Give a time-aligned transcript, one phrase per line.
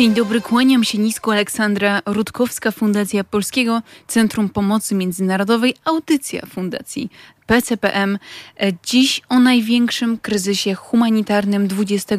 [0.00, 1.32] Dzień dobry, kłaniam się nisko.
[1.32, 7.10] Aleksandra Rutkowska, Fundacja Polskiego Centrum Pomocy Międzynarodowej, audycja Fundacji
[7.46, 8.18] PCPM.
[8.84, 12.16] Dziś o największym kryzysie humanitarnym XXI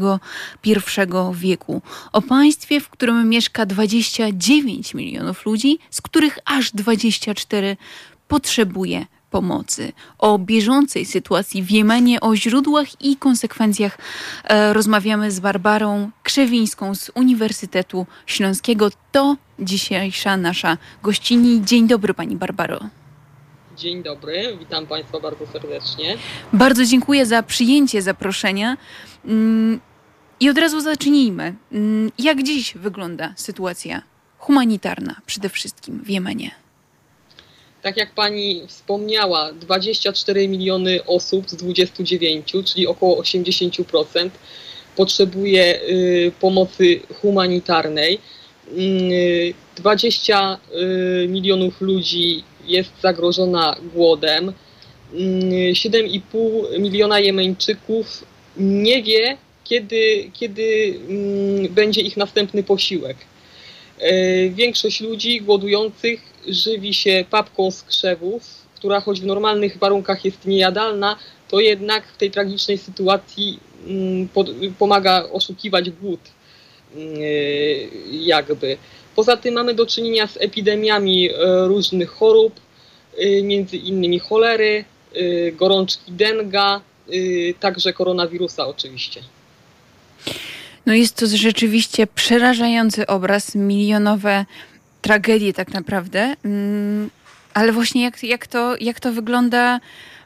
[1.33, 1.81] wieku.
[2.11, 7.77] O państwie, w którym mieszka 29 milionów ludzi, z których aż 24
[8.27, 13.97] potrzebuje pomocy, o bieżącej sytuacji w Jemenie, o źródłach i konsekwencjach
[14.43, 18.89] e, rozmawiamy z Barbarą Krzewińską z Uniwersytetu Śląskiego.
[19.11, 21.61] To dzisiejsza nasza gościni.
[21.65, 22.79] Dzień dobry Pani Barbaro.
[23.77, 26.17] Dzień dobry, witam Państwa bardzo serdecznie.
[26.53, 28.77] Bardzo dziękuję za przyjęcie zaproszenia.
[29.25, 29.79] Mm,
[30.39, 31.55] I od razu zacznijmy.
[31.71, 34.01] Mm, jak dziś wygląda sytuacja
[34.37, 36.60] humanitarna przede wszystkim w Jemenie?
[37.81, 44.29] Tak jak pani wspomniała, 24 miliony osób z 29, czyli około 80%,
[44.95, 48.19] potrzebuje y, pomocy humanitarnej.
[49.75, 50.77] 20 y,
[51.23, 54.53] y, milionów ludzi jest zagrożona głodem.
[55.13, 58.25] 7,5 miliona Jemeńczyków
[58.57, 60.99] nie wie, kiedy, kiedy
[61.69, 63.17] będzie ich następny posiłek.
[64.49, 68.43] Większość ludzi głodujących żywi się papką z krzewów,
[68.75, 71.15] która choć w normalnych warunkach jest niejadalna,
[71.47, 74.29] to jednak w tej tragicznej sytuacji mm,
[74.79, 76.19] pomaga oszukiwać głód.
[76.95, 77.15] Mm,
[78.11, 78.77] jakby.
[79.15, 81.33] Poza tym mamy do czynienia z epidemiami e,
[81.67, 82.59] różnych chorób,
[83.17, 86.81] e, między innymi cholery, e, gorączki denga,
[87.59, 89.21] także koronawirusa oczywiście.
[90.85, 94.45] No jest to rzeczywiście przerażający obraz, milionowe
[95.01, 96.35] tragedię tak naprawdę.
[96.45, 97.09] Mm,
[97.53, 99.79] ale właśnie jak, jak, to, jak to wygląda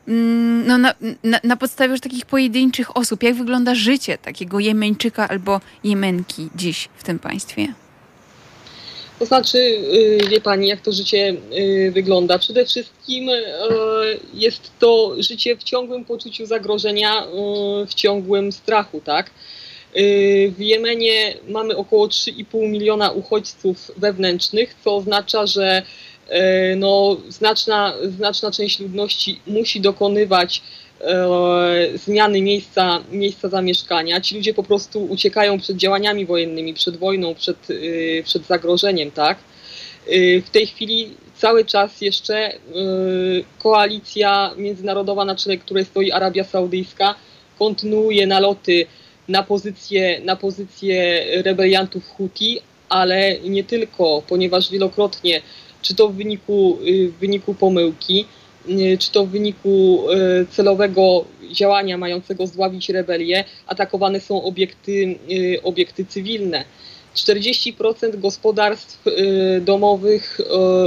[0.07, 5.27] mm, no na, na, na, podstawie już takich pojedynczych osób, jak wygląda życie takiego Jemeńczyka
[5.27, 7.73] albo Jemenki dziś w tym państwie?
[9.19, 12.39] To znaczy, y, wie pani, jak to życie y, wygląda?
[12.39, 13.43] Przede wszystkim y,
[14.33, 17.27] jest to życie w ciągłym poczuciu zagrożenia,
[17.87, 19.31] w ciągłym strachu, tak?
[19.97, 27.93] Y, w Jemenie mamy około 3,5 miliona uchodźców wewnętrznych, co oznacza, że y, no, znaczna,
[28.17, 30.61] znaczna część ludności musi dokonywać
[31.01, 34.21] e, zmiany miejsca, miejsca zamieszkania.
[34.21, 39.37] Ci ludzie po prostu uciekają przed działaniami wojennymi, przed wojną, przed, y, przed zagrożeniem, tak?
[40.45, 42.53] W tej chwili cały czas jeszcze
[43.59, 47.15] koalicja międzynarodowa, na czele której stoi Arabia Saudyjska,
[47.59, 48.85] kontynuuje naloty
[49.27, 52.59] na pozycję, na pozycję rebeliantów Huti,
[52.89, 55.41] ale nie tylko, ponieważ wielokrotnie,
[55.81, 58.25] czy to w wyniku, y, w wyniku pomyłki,
[58.69, 65.19] y, czy to w wyniku y, celowego działania mającego zdławić rebelię, atakowane są obiekty,
[65.63, 66.65] obiekty cywilne.
[67.15, 69.03] 40% gospodarstw
[69.61, 70.41] domowych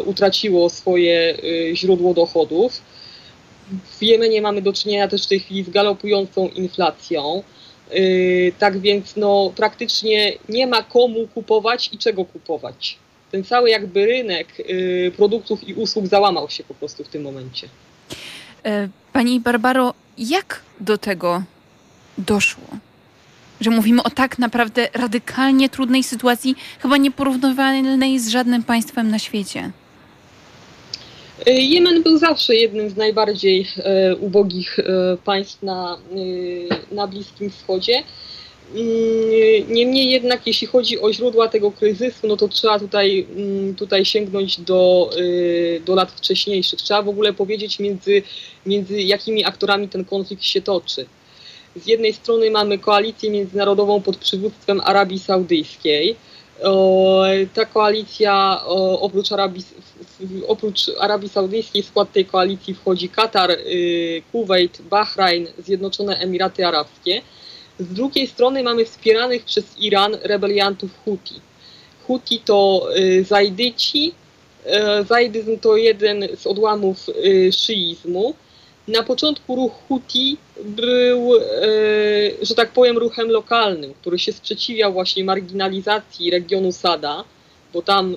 [0.06, 1.34] utraciło swoje
[1.75, 2.82] źródło dochodów.
[3.98, 7.43] W Jemenie mamy do czynienia też w tej chwili z galopującą inflacją.
[7.93, 12.99] Yy, tak więc no, praktycznie nie ma komu kupować i czego kupować.
[13.31, 17.69] Ten cały jakby rynek yy, produktów i usług załamał się po prostu w tym momencie.
[18.65, 21.43] E, pani Barbaro, jak do tego
[22.19, 22.65] doszło?
[23.60, 29.71] Że mówimy o tak naprawdę radykalnie trudnej sytuacji, chyba nieporównywalnej z żadnym państwem na świecie.
[31.47, 35.99] E, Jemen był zawsze jednym z najbardziej e, ubogich e, państw na,
[36.93, 38.03] na Bliskim Wschodzie.
[38.75, 44.04] Mm, niemniej jednak, jeśli chodzi o źródła tego kryzysu, no to trzeba tutaj, mm, tutaj
[44.04, 45.10] sięgnąć do,
[45.87, 46.82] do lat wcześniejszych.
[46.82, 48.22] Trzeba w ogóle powiedzieć, między,
[48.66, 51.06] między jakimi aktorami ten konflikt się toczy.
[51.77, 56.16] Z jednej strony mamy koalicję międzynarodową pod przywództwem Arabii Saudyjskiej.
[57.54, 58.60] Ta koalicja
[59.00, 59.64] oprócz Arabii,
[60.47, 67.22] oprócz Arabii Saudyjskiej w skład tej koalicji wchodzi Katar, y, Kuwait, Bahrain, Zjednoczone Emiraty Arabskie.
[67.78, 71.41] Z drugiej strony mamy wspieranych przez Iran rebeliantów Huti.
[72.06, 72.88] Huti to
[73.28, 74.15] Zajdyci.
[75.09, 77.06] Zajdyzm to jeden z odłamów
[77.53, 78.34] szyizmu.
[78.88, 81.32] Na początku ruch Huti był,
[82.42, 87.24] że tak powiem, ruchem lokalnym, który się sprzeciwiał właśnie marginalizacji regionu Sada
[87.72, 88.16] bo tam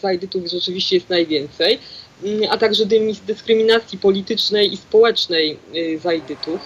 [0.00, 1.78] zajdytów rzeczywiście jest najwięcej,
[2.24, 2.84] mm, a także
[3.26, 6.60] dyskryminacji politycznej i społecznej y, zajdytów.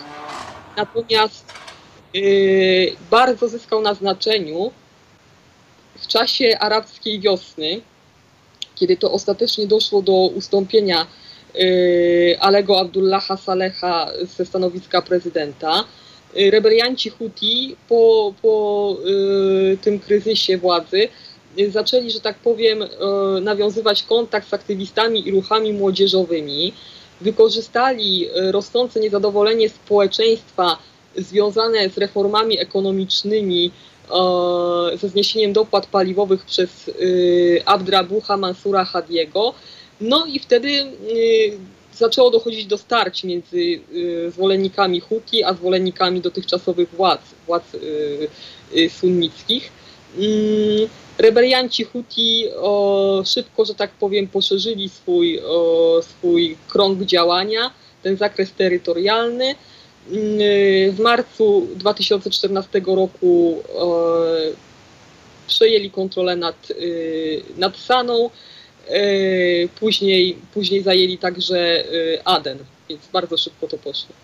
[0.76, 1.52] Natomiast
[2.16, 4.70] y, bardzo zyskał na znaczeniu
[5.98, 7.80] w czasie arabskiej wiosny,
[8.74, 11.06] kiedy to ostatecznie doszło do ustąpienia
[12.40, 15.84] Alego Abdullaha Saleha ze stanowiska prezydenta.
[16.34, 18.96] rebelianci Huti po, po
[19.82, 21.08] tym kryzysie władzy
[21.68, 22.84] zaczęli, że tak powiem,
[23.40, 26.72] nawiązywać kontakt z aktywistami i ruchami młodzieżowymi.
[27.20, 30.78] Wykorzystali rosnące niezadowolenie społeczeństwa
[31.16, 33.70] związane z reformami ekonomicznymi,
[34.94, 36.90] ze zniesieniem dopłat paliwowych przez
[37.64, 39.54] Abdrabucha Mansura Hadiego.
[40.00, 40.68] No i wtedy
[41.96, 48.28] zaczęło dochodzić do starć między y, zwolennikami Huti, a zwolennikami dotychczasowych władz, władz y,
[48.76, 49.72] y, sunnickich.
[50.18, 50.88] Mm,
[51.18, 52.44] rebelianci Huti
[53.24, 55.40] szybko, że tak powiem, poszerzyli swój,
[56.02, 57.70] swój krąg działania,
[58.02, 59.54] ten zakres terytorialny.
[60.10, 60.38] Mm,
[60.92, 63.62] w marcu 2014 roku
[65.46, 66.68] przejęli kontrolę nad,
[67.56, 68.30] nad Saną.
[68.88, 72.58] E, później, później zajęli także e, Aden,
[72.88, 74.14] więc bardzo szybko to poszło.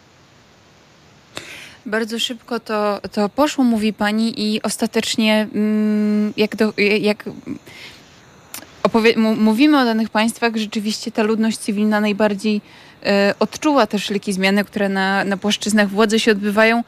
[1.86, 7.24] Bardzo szybko to, to poszło, mówi pani, i ostatecznie, mm, jak, do, jak
[9.36, 12.60] mówimy o danych państwach, rzeczywiście ta ludność cywilna najbardziej
[13.06, 16.84] e, odczuwa te wszelkie zmiany, które na, na płaszczyznach władzy się odbywają.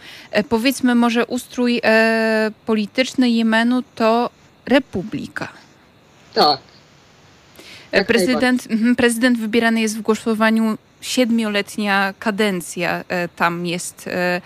[0.49, 1.81] Powiedzmy, może ustrój
[2.67, 4.31] polityczny Jemenu to
[4.67, 5.49] republika.
[6.35, 6.61] Tak,
[8.07, 14.41] prezydent, mhm, prezydent wybierany jest w głosowaniu siedmioletnia kadencja e, tam jest e,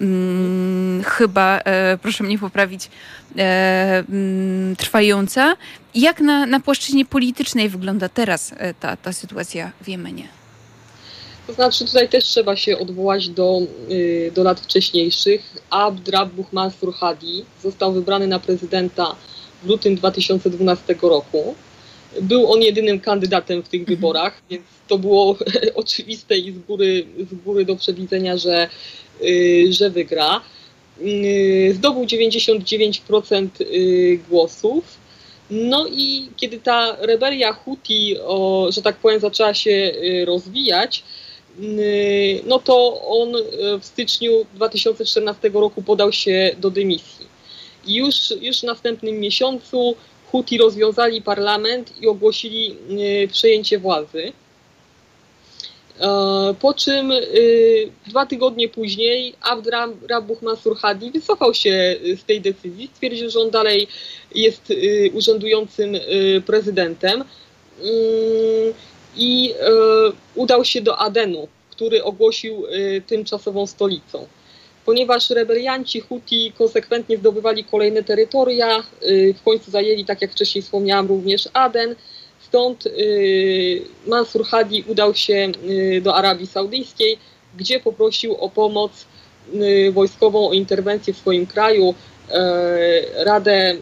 [0.00, 2.90] mm, chyba, e, proszę mnie poprawić,
[3.38, 5.56] e, mm, trwająca.
[5.94, 10.28] Jak na, na płaszczyźnie politycznej wygląda teraz e, ta, ta sytuacja w Jemenie?
[11.46, 13.60] To znaczy tutaj też trzeba się odwołać do,
[13.90, 15.56] y, do lat wcześniejszych.
[15.70, 19.16] Abd Rabbuh Mansur Hadi został wybrany na prezydenta
[19.62, 21.54] w lutym 2012 roku.
[22.20, 23.96] Był on jedynym kandydatem w tych mhm.
[23.96, 25.36] wyborach, więc to było
[25.74, 28.68] oczywiste i z góry, z góry do przewidzenia, że,
[29.22, 30.40] y, że wygra.
[31.00, 35.02] Y, zdobył 99% y, głosów.
[35.50, 39.92] No i kiedy ta rebelia Huti, o, że tak powiem, zaczęła się
[40.24, 41.02] rozwijać,
[42.46, 43.32] no to on
[43.80, 47.26] w styczniu 2014 roku podał się do dymisji.
[47.86, 49.96] I już, już w następnym miesiącu
[50.32, 52.76] Huti rozwiązali parlament i ogłosili
[53.24, 54.32] y, przejęcie władzy.
[56.00, 59.70] E, po czym y, dwa tygodnie później Abd
[60.10, 63.88] Rabbuh Mansur Hadi wycofał się z tej decyzji, stwierdził, że on dalej
[64.34, 65.96] jest y, urzędującym
[66.46, 67.24] prezydentem.
[69.16, 69.54] I
[70.34, 72.64] udał się do Adenu, który ogłosił
[73.06, 74.26] tymczasową stolicą
[74.86, 81.06] ponieważ rebelianci Huti konsekwentnie zdobywali kolejne terytoria, y, w końcu zajęli, tak jak wcześniej wspomniałam,
[81.06, 81.94] również Aden.
[82.40, 87.18] Stąd y, Mansur Hadi udał się y, do Arabii Saudyjskiej,
[87.56, 89.06] gdzie poprosił o pomoc
[89.92, 91.94] wojskową, o interwencję w swoim kraju,
[93.16, 93.76] Radę,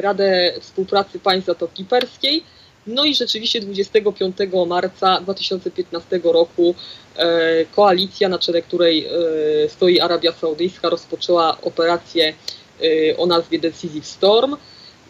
[0.00, 2.42] Radę Współpracy Państw Zatoki Perskiej.
[2.88, 4.36] No i rzeczywiście 25
[4.66, 6.74] marca 2015 roku
[7.18, 12.34] E, koalicja, na czele której e, stoi Arabia Saudyjska, rozpoczęła operację
[12.82, 14.56] e, o nazwie Decisive Storm.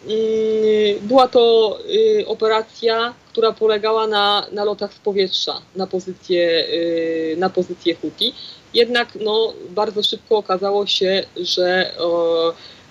[0.05, 1.77] Mm, była to
[2.25, 6.67] operacja, która polegała na nalotach z powietrza na pozycję,
[7.37, 8.33] na pozycję Huti.
[8.73, 11.93] Jednak no, bardzo szybko okazało się, że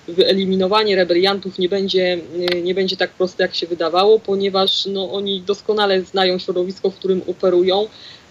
[0.09, 2.19] wyeliminowanie rebeliantów nie będzie,
[2.63, 7.23] nie będzie tak proste, jak się wydawało, ponieważ no, oni doskonale znają środowisko, w którym
[7.27, 7.89] operują,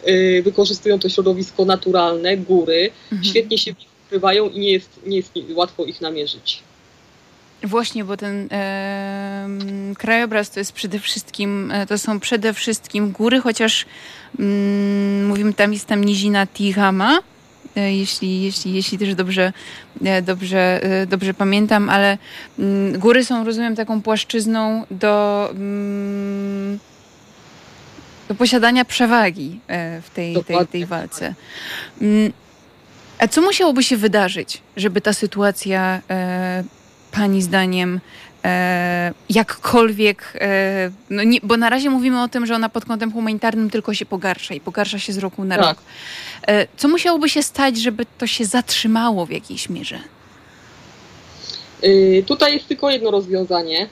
[0.07, 3.23] Y, wykorzystują to środowisko naturalne, góry, mhm.
[3.23, 3.73] świetnie się
[4.05, 6.63] ukrywają i nie jest, nie jest łatwo ich namierzyć.
[7.63, 9.47] Właśnie, bo ten e,
[9.97, 13.85] krajobraz to jest przede wszystkim, e, to są przede wszystkim góry, chociaż
[14.39, 17.19] mm, mówimy tam jest tam nizina Tihama,
[17.81, 19.53] jeśli, jeśli, jeśli też dobrze,
[20.03, 22.17] e, dobrze, e, dobrze pamiętam, ale
[22.59, 26.79] mm, góry są, rozumiem, taką płaszczyzną do mm,
[28.27, 31.33] do posiadania przewagi e, w tej, tej, tej walce.
[32.01, 32.33] Mm,
[33.19, 36.63] a co musiałoby się wydarzyć, żeby ta sytuacja e,
[37.11, 37.99] Pani zdaniem e,
[39.29, 40.33] jakkolwiek,
[41.09, 44.05] no nie, bo na razie mówimy o tym, że ona pod kątem humanitarnym tylko się
[44.05, 45.65] pogarsza i pogarsza się z roku na tak.
[45.65, 45.77] rok.
[46.77, 49.99] Co musiałoby się stać, żeby to się zatrzymało w jakiejś mierze?
[52.25, 53.89] Tutaj jest tylko jedno rozwiązanie,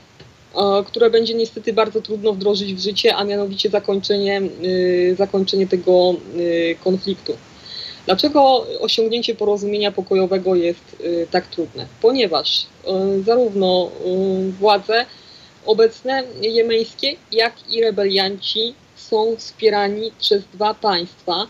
[0.87, 4.41] które będzie niestety bardzo trudno wdrożyć w życie, a mianowicie zakończenie,
[5.17, 6.15] zakończenie tego
[6.83, 7.37] konfliktu.
[8.05, 11.87] Dlaczego osiągnięcie porozumienia pokojowego jest y, tak trudne?
[12.01, 12.65] Ponieważ
[13.25, 13.91] zarówno
[14.59, 15.05] władze
[15.65, 21.47] obecne jemeńskie, jak i rebelianci są wspierani przez dwa państwa,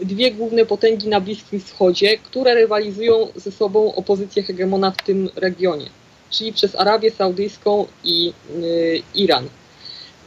[0.00, 5.30] dwie główne potęgi na Bliskim Wschodzie, które rywalizują ze sobą o pozycję hegemona w tym
[5.36, 5.86] regionie,
[6.30, 9.48] czyli przez Arabię Saudyjską i y, Iran.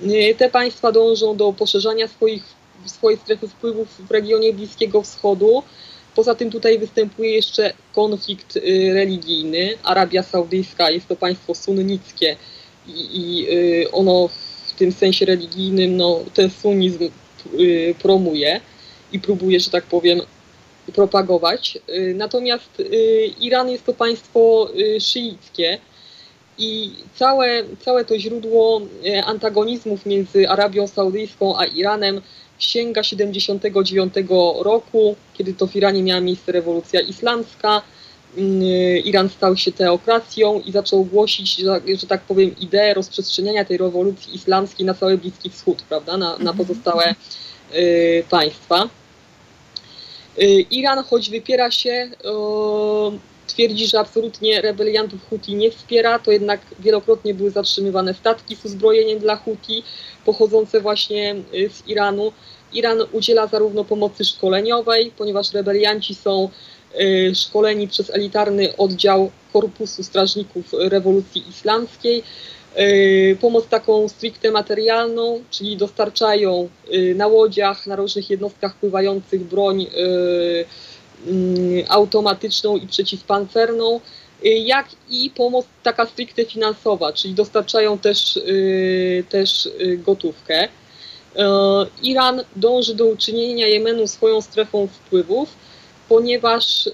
[0.03, 2.44] Y, te państwa dążą do poszerzania swoich,
[2.89, 5.63] swojej strefy wpływów w regionie Bliskiego Wschodu.
[6.15, 8.62] Poza tym tutaj występuje jeszcze konflikt y,
[8.94, 9.77] religijny.
[9.84, 12.36] Arabia Saudyjska jest to państwo sunnickie
[12.88, 13.48] i, i
[13.92, 14.30] ono
[14.68, 17.10] w tym sensie religijnym no, ten sunnizm
[18.01, 18.62] promuje
[19.12, 20.22] i próbuje, że tak powiem,
[20.94, 21.77] propagować.
[21.89, 22.86] Y, natomiast y,
[23.39, 25.77] Iran jest to państwo y, szyickie
[26.58, 28.82] i całe, całe to źródło
[29.25, 32.22] antagonizmów między Arabią Saudyjską a Iranem
[32.59, 34.13] sięga 79
[34.59, 37.81] roku, kiedy to w Iranie miała miejsce rewolucja islamska.
[39.05, 44.35] Iran stał się teokracją i zaczął głosić, że, że tak powiem, ideę rozprzestrzeniania tej rewolucji
[44.35, 46.57] islamskiej na cały Bliski Wschód, prawda, na, na mhm.
[46.57, 47.15] pozostałe
[47.75, 48.89] y, państwa.
[50.41, 52.09] Y, Iran, choć wypiera się,
[53.47, 59.19] twierdzi, że absolutnie rebeliantów Huti nie wspiera, to jednak wielokrotnie były zatrzymywane statki z uzbrojeniem
[59.19, 59.83] dla Huti
[60.25, 62.31] pochodzące właśnie y, z Iranu.
[62.73, 66.49] Iran udziela zarówno pomocy szkoleniowej, ponieważ rebelianci są
[66.99, 72.23] y, szkoleni przez elitarny oddział Korpusu Strażników Rewolucji Islamskiej,
[72.79, 76.69] Y, pomoc taką stricte materialną, czyli dostarczają
[77.15, 79.87] na łodziach, na różnych jednostkach pływających broń
[81.88, 84.00] automatyczną i przeciwpancerną,
[84.44, 88.39] jak i pomoc taka stricte finansowa, czyli dostarczają też,
[89.29, 90.67] też gotówkę.
[92.03, 95.50] Iran dąży do uczynienia Jemenu swoją strefą wpływów
[96.10, 96.91] ponieważ y,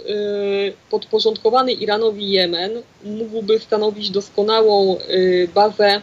[0.89, 2.71] podporządkowany Iranowi Jemen
[3.03, 6.01] mógłby stanowić doskonałą y, bazę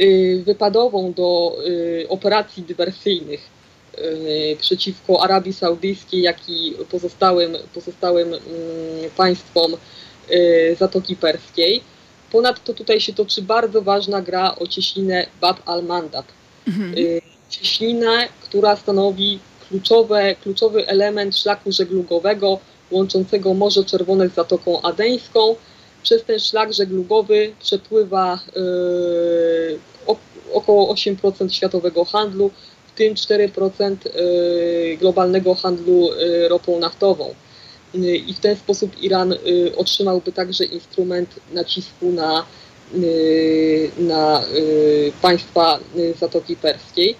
[0.00, 1.56] y, wypadową do
[2.08, 3.59] operacji dywersyjnych
[4.60, 8.40] przeciwko Arabii Saudyjskiej, jak i pozostałym, pozostałym mm,
[9.16, 9.76] państwom
[10.78, 11.80] Zatoki Perskiej.
[12.32, 16.26] Ponadto tutaj się toczy bardzo ważna gra o cieśninę Bab al-Mandab.
[16.68, 16.94] Mhm.
[17.48, 19.38] Cieśninę, która stanowi
[19.68, 22.58] kluczowe, kluczowy element szlaku żeglugowego
[22.90, 25.56] łączącego Morze Czerwone z Zatoką Adeńską.
[26.02, 29.78] Przez ten szlak żeglugowy przepływa yy,
[30.52, 32.50] około 8% światowego handlu,
[32.94, 37.34] w tym 4% yy, globalnego handlu yy, ropą naftową.
[37.94, 39.34] Yy, I w ten sposób Iran
[39.76, 42.46] otrzymałby także instrument nacisku na,
[43.98, 44.42] na
[45.22, 45.78] państwa
[46.20, 47.16] Zatoki Perskiej.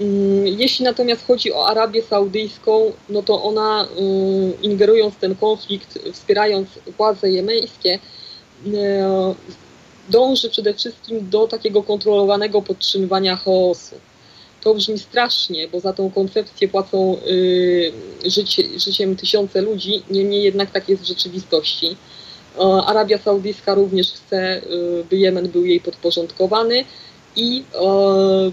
[0.00, 3.88] Mm, jeśli natomiast chodzi o Arabię Saudyjską, no to ona
[4.62, 6.68] ingerując w ten konflikt, wspierając
[6.98, 7.98] władze jemeńskie,
[10.08, 13.96] dąży przede wszystkim do takiego kontrolowanego podtrzymywania chaosu.
[14.64, 17.92] To brzmi strasznie, bo za tą koncepcję płacą y,
[18.26, 21.96] życie, życiem tysiące ludzi, niemniej jednak tak jest w rzeczywistości.
[22.86, 26.84] Arabia Saudyjska również chce, y, by Jemen był jej podporządkowany
[27.36, 27.64] i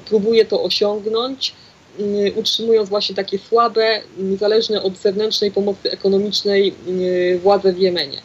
[0.05, 1.53] próbuje to osiągnąć,
[1.99, 8.21] mm, utrzymując właśnie takie słabe, niezależne od zewnętrznej pomocy ekonomicznej mm, władze w Jemenie.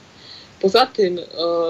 [0.61, 1.23] Poza tym e,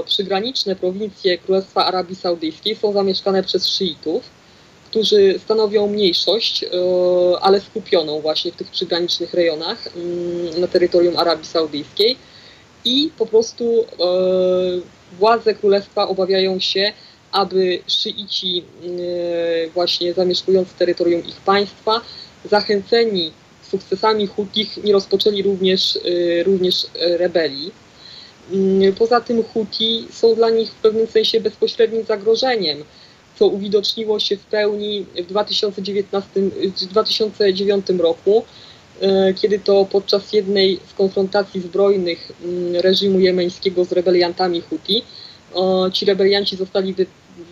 [0.04, 4.35] przygraniczne prowincje Królestwa Arabii Saudyjskiej są zamieszkane przez szyitów,
[4.96, 6.68] którzy stanowią mniejszość, e,
[7.40, 12.16] ale skupioną właśnie w tych przygranicznych rejonach mm, na terytorium Arabii Saudyjskiej
[12.84, 13.84] i po prostu
[15.18, 16.92] władze królestwa obawiają się,
[17.32, 22.00] aby szyici e, właśnie zamieszkujący terytorium ich państwa,
[22.44, 23.32] zachęceni
[23.70, 27.72] sukcesami Hutich, nie rozpoczęli również, e, również rebelii.
[28.52, 32.84] Mm, poza tym Huti są dla nich w pewnym sensie bezpośrednim zagrożeniem,
[33.38, 36.30] co uwidoczniło się w pełni w 2019,
[36.76, 38.44] w 2009 roku,
[39.00, 45.02] e, kiedy to podczas jednej z konfrontacji zbrojnych mm, reżimu jemeńskiego z rebeliantami Huti,
[45.92, 46.94] ci rebelianci zostali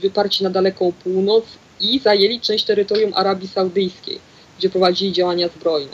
[0.02, 1.44] wyparci na daleką północ
[1.80, 4.18] i zajęli część terytorium Arabii Saudyjskiej,
[4.58, 5.92] gdzie prowadzili działania zbrojne.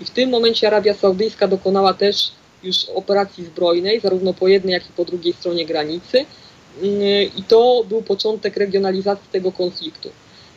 [0.00, 4.82] I w tym momencie Arabia Saudyjska dokonała też już operacji zbrojnej, zarówno po jednej, jak
[4.82, 6.26] i po drugiej stronie granicy.
[7.36, 10.10] I to był początek regionalizacji tego konfliktu.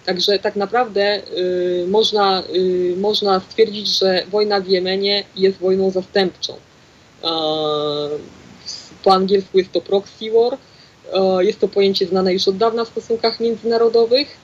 [0.06, 6.54] Także tak naprawdę y, można, y, można stwierdzić, że wojna w Jemenie jest wojną zastępczą.
[6.54, 6.58] Y,
[9.04, 10.58] po angielsku jest to proxy war,
[11.14, 14.38] E, jest to pojęcie znane już od dawna w stosunkach międzynarodowych.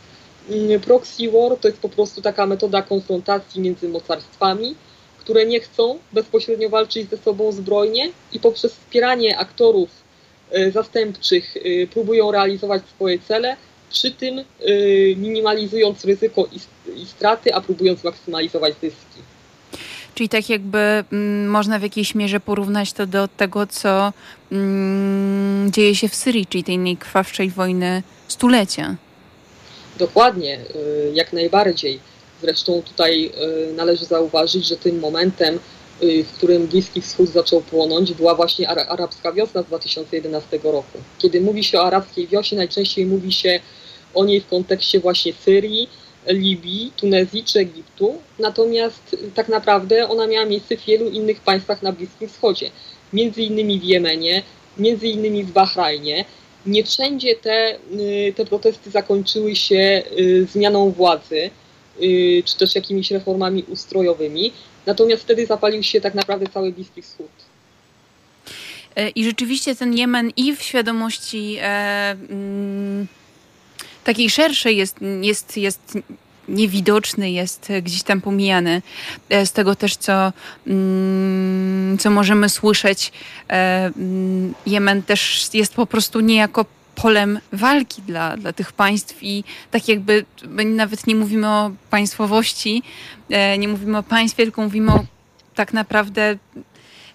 [0.50, 4.75] Mm, proxy war to jest po prostu taka metoda konfrontacji między mocarstwami,
[5.20, 10.02] które nie chcą bezpośrednio walczyć ze sobą zbrojnie i poprzez wspieranie aktorów e,
[10.74, 13.57] zastępczych e, próbują realizować swoje cele,
[13.89, 14.43] przy tym
[15.17, 16.48] minimalizując ryzyko
[16.95, 19.22] i straty, a próbując maksymalizować zyski.
[20.15, 20.77] Czyli tak jakby
[21.12, 24.13] mm, można w jakiejś mierze porównać to do tego, co
[24.51, 28.95] mm, dzieje się w Syrii, czyli tej najkrwawszej wojny stulecia.
[29.98, 32.00] Dokładnie, y, jak najbardziej.
[32.41, 33.31] Zresztą tutaj
[33.69, 35.60] y, należy zauważyć, że tym momentem, y,
[36.03, 40.98] w którym Bliski Wschód zaczął płonąć, była właśnie arabska wiosna z 2011 roku.
[41.19, 43.60] Kiedy mówi się o arabskiej wiośnie, najczęściej mówi się
[44.13, 45.89] o niej w kontekście właśnie Syrii,
[46.27, 48.17] Libii, Tunezji czy Egiptu.
[48.39, 52.72] Natomiast tak naprawdę ona miała miejsce w wielu innych państwach na Bliskim Wschodzie.
[53.13, 54.43] Między innymi w Jemenie,
[54.77, 56.25] między innymi w Bahrajnie.
[56.65, 61.62] Nie wszędzie te, y, te protesty zakończyły się y, zmianą władzy, y,
[62.45, 64.51] czy też jakimiś reformami ustrojowymi.
[64.85, 67.31] Natomiast wtedy zapalił się tak naprawdę cały Bliski Wschód.
[68.95, 73.07] E, I rzeczywiście ten Jemen i w świadomości e, mm,
[74.03, 75.97] takiej szerszej jest, jest, jest
[76.47, 78.81] niewidoczny, jest gdzieś tam pomijany.
[79.29, 80.33] E, z tego też, co,
[80.67, 83.12] mm, co możemy słyszeć,
[83.50, 89.43] e, mm, Jemen też jest po prostu niejako polem walki dla, dla tych państw i
[89.71, 90.25] tak jakby
[90.65, 92.83] nawet nie mówimy o państwowości,
[93.29, 95.05] e, nie mówimy o państwie, tylko mówimy o
[95.55, 96.38] tak naprawdę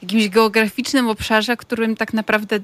[0.02, 2.60] jakimś geograficznym obszarze, którym tak naprawdę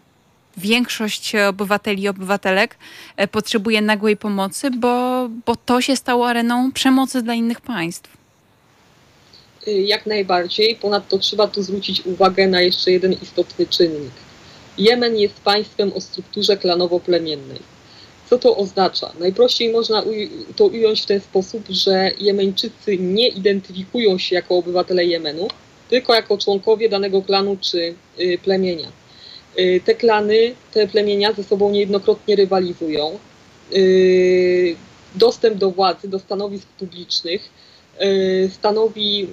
[0.56, 2.76] większość obywateli i obywatelek
[3.16, 8.16] e, potrzebuje nagłej pomocy, bo, bo to się stało areną przemocy dla innych państw.
[9.68, 10.76] Y, jak najbardziej.
[10.76, 14.12] Ponadto trzeba tu zwrócić uwagę na jeszcze jeden istotny czynnik.
[14.78, 17.60] Jemen jest państwem o strukturze klanowo-plemiennej.
[18.30, 19.12] Co to oznacza?
[19.18, 20.02] Najprościej można
[20.56, 25.48] to ująć w ten sposób, że Jemeńczycy nie identyfikują się jako obywatele Jemenu,
[25.90, 28.92] tylko jako członkowie danego klanu czy y, plemienia.
[29.58, 33.18] Y, te klany, te plemienia ze sobą niejednokrotnie rywalizują.
[33.72, 34.76] Y,
[35.14, 37.50] dostęp do władzy, do stanowisk publicznych
[38.50, 39.28] stanowi,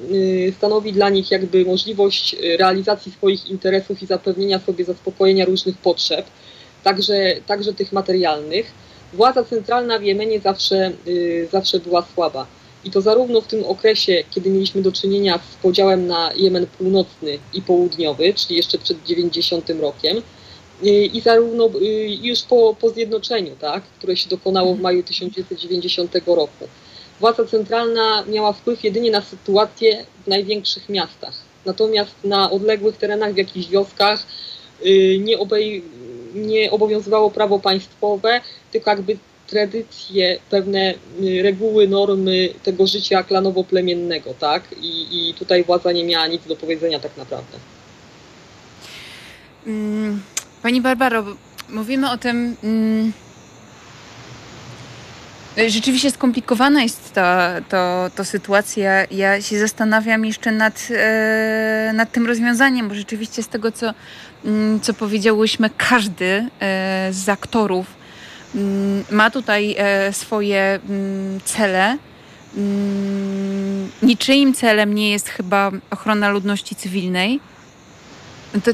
[0.58, 6.26] stanowi dla nich jakby możliwość realizacji swoich interesów i zapewnienia sobie zaspokojenia różnych potrzeb,
[6.84, 8.72] także, także tych materialnych.
[9.14, 10.92] Władza centralna w Jemenie zawsze,
[11.52, 12.48] zawsze była słaba.
[12.86, 17.40] I to zarówno w tym okresie, kiedy mieliśmy do czynienia z podziałem na Jemen północny
[17.54, 20.22] i południowy, czyli jeszcze przed 90 rokiem,
[21.14, 21.70] i zarówno
[22.22, 26.68] już po, po zjednoczeniu, tak, które się dokonało w maju 1990 roku.
[27.22, 31.34] Władza centralna miała wpływ jedynie na sytuację w największych miastach.
[31.66, 34.26] Natomiast na odległych terenach, w jakichś wioskach
[34.86, 35.84] y, nie, obej,
[36.36, 44.64] nie obowiązywało prawo państwowe, tylko jakby tradycje, pewne y, reguły, normy tego życia klanowo-plemiennego, tak?
[44.82, 47.58] I, I tutaj władza nie miała nic do powiedzenia tak naprawdę.
[49.68, 50.22] Mm,
[50.64, 51.26] pani Barbaro,
[51.70, 52.56] mówimy o tym.
[52.64, 53.14] Mm,
[55.68, 59.06] rzeczywiście skomplikowana jest ta, to, to sytuacja.
[59.12, 63.94] Ja się zastanawiam jeszcze nad, e, nad tym rozwiązaniem, bo rzeczywiście z tego, co,
[64.46, 68.02] mm, co powiedziałyśmy, każdy e, z aktorów
[68.56, 71.98] Mm, ma tutaj e, swoje mm, cele.
[74.04, 77.40] Niczyim celem nie jest chyba ochrona ludności cywilnej.
[78.64, 78.72] To,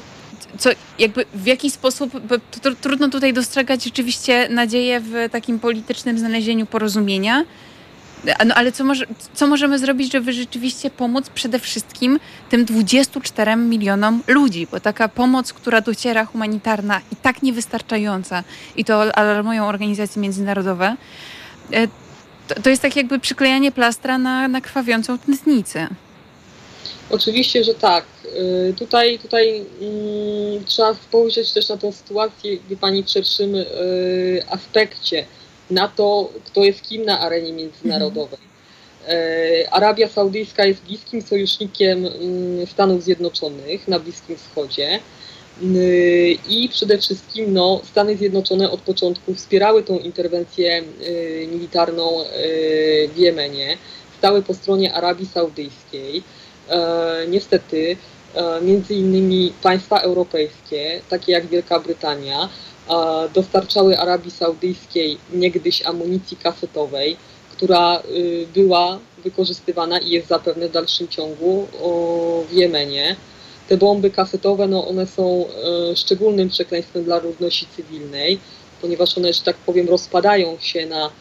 [0.58, 2.12] co jakby w jaki sposób,
[2.82, 7.44] trudno tutaj dostrzegać rzeczywiście nadzieję w takim politycznym znalezieniu porozumienia,
[8.46, 14.24] no ale co, może, co możemy zrobić, żeby rzeczywiście pomóc przede wszystkim tym 24 milionom
[14.28, 14.68] ludzi?
[14.72, 18.44] Bo taka pomoc, która dociera humanitarna i tak niewystarczająca,
[18.76, 20.96] i to alarmują organizacje międzynarodowe,
[21.74, 21.88] e,
[22.48, 25.88] to, to jest tak jakby przyklejanie plastra na, na krwawiącą tętnicę.
[27.10, 28.06] Oczywiście, że tak.
[28.70, 33.66] E, tutaj, tutaj mm, trzeba spojrzeć też na tę sytuację, wie Pani, w szerszym y,
[34.50, 35.26] aspekcie
[35.70, 38.40] na to, kto jest kim na arenie międzynarodowej.
[39.08, 45.00] E, Arabia Saudyjska jest bliskim sojusznikiem mm, Stanów Zjednoczonych na Bliskim Wschodzie.
[46.50, 53.18] I przede wszystkim no, Stany Zjednoczone od początku wspierały tą interwencję y, militarną y, w
[53.18, 53.78] Jemenie,
[54.18, 56.24] stały po stronie Arabii Saudyjskiej.
[56.70, 57.98] E, niestety,
[58.36, 62.50] e, między innymi państwa europejskie, takie jak Wielka Brytania,
[63.34, 67.18] dostarczały Arabii Saudyjskiej niegdyś amunicji kasetowej,
[67.52, 68.04] która
[68.54, 71.68] była wykorzystywana i jest zapewne w dalszym ciągu
[72.50, 73.16] w Jemenie.
[73.68, 78.40] Te bomby kasetowe, no one są e, szczególnym przekleństwem dla ludności cywilnej,
[78.82, 81.12] ponieważ one, że tak powiem, rozpadają się na,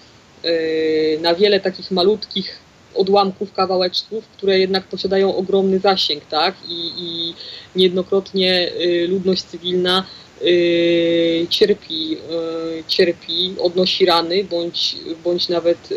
[0.45, 2.59] e, na wiele takich malutkich
[2.97, 6.55] odłamków, kawałeczków, które jednak posiadają ogromny zasięg, tak?
[6.69, 7.35] I, i
[7.77, 10.05] niejednokrotnie y, ludność cywilna
[10.43, 15.89] Y, cierpi, y, cierpi, odnosi rany bądź, bądź nawet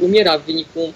[0.00, 0.92] umiera w wyniku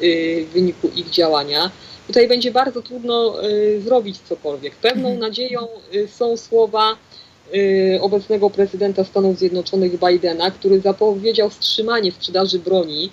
[0.00, 1.70] w wyniku ich działania.
[2.06, 3.34] Tutaj będzie bardzo trudno
[3.78, 4.74] zrobić cokolwiek.
[4.74, 5.18] Pewną mhm.
[5.18, 5.60] nadzieją
[6.08, 6.96] są słowa
[8.00, 13.10] obecnego prezydenta Stanów Zjednoczonych Bidena, który zapowiedział wstrzymanie sprzedaży broni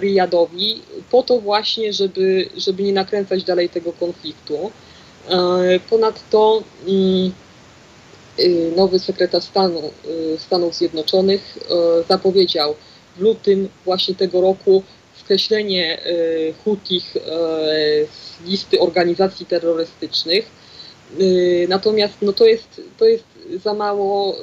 [0.00, 4.70] Riyadowi po to właśnie, żeby, żeby nie nakręcać dalej tego konfliktu.
[5.90, 7.32] Ponadto mm,
[8.40, 9.90] Y, nowy sekretarz stanu
[10.38, 11.58] Stanów Zjednoczonych
[12.08, 12.74] zapowiedział
[13.16, 14.82] w lutym właśnie tego roku
[15.20, 15.98] skreślenie
[16.64, 17.14] Hutich
[18.12, 20.46] z listy organizacji terrorystycznych.
[21.68, 23.24] Natomiast no to, jest, to jest
[23.64, 24.36] za mało,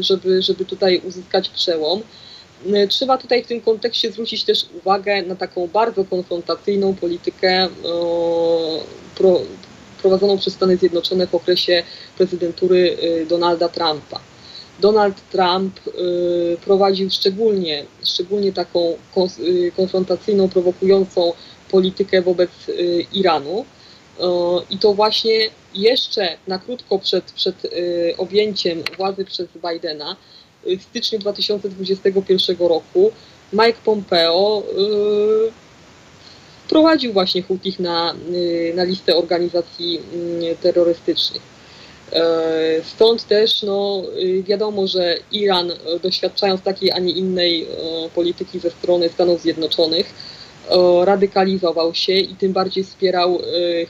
[0.00, 2.02] żeby, żeby tutaj uzyskać przełom.
[2.88, 7.68] Trzeba tutaj w tym kontekście zwrócić też uwagę na taką bardzo konfrontacyjną politykę
[9.14, 9.40] pro,
[9.98, 11.82] prowadzoną przez Stany Zjednoczone w okresie
[12.16, 14.20] prezydentury y, Donalda Trumpa.
[14.80, 18.96] Donald Trump y, prowadził szczególnie, szczególnie taką
[19.38, 21.32] y, konfrontacyjną, prowokującą
[21.70, 22.50] politykę wobec
[23.12, 23.64] Iranu.
[24.70, 27.54] I to właśnie jeszcze na krótko przed, przed
[28.18, 30.16] objęciem władzy przez Bidena
[30.78, 33.12] w styczniu 2021 roku
[33.52, 34.62] Mike Pompeo
[36.66, 40.00] wprowadził właśnie Hutich na, y, na listę organizacji
[40.42, 41.42] y, terrorystycznych.
[42.12, 47.66] E, stąd też no, y, wiadomo, że Iran, e, doświadczając takiej, a nie innej e,
[48.14, 50.38] polityki ze strony Stanów Zjednoczonych,
[51.04, 53.40] radykalizował się i tym bardziej wspierał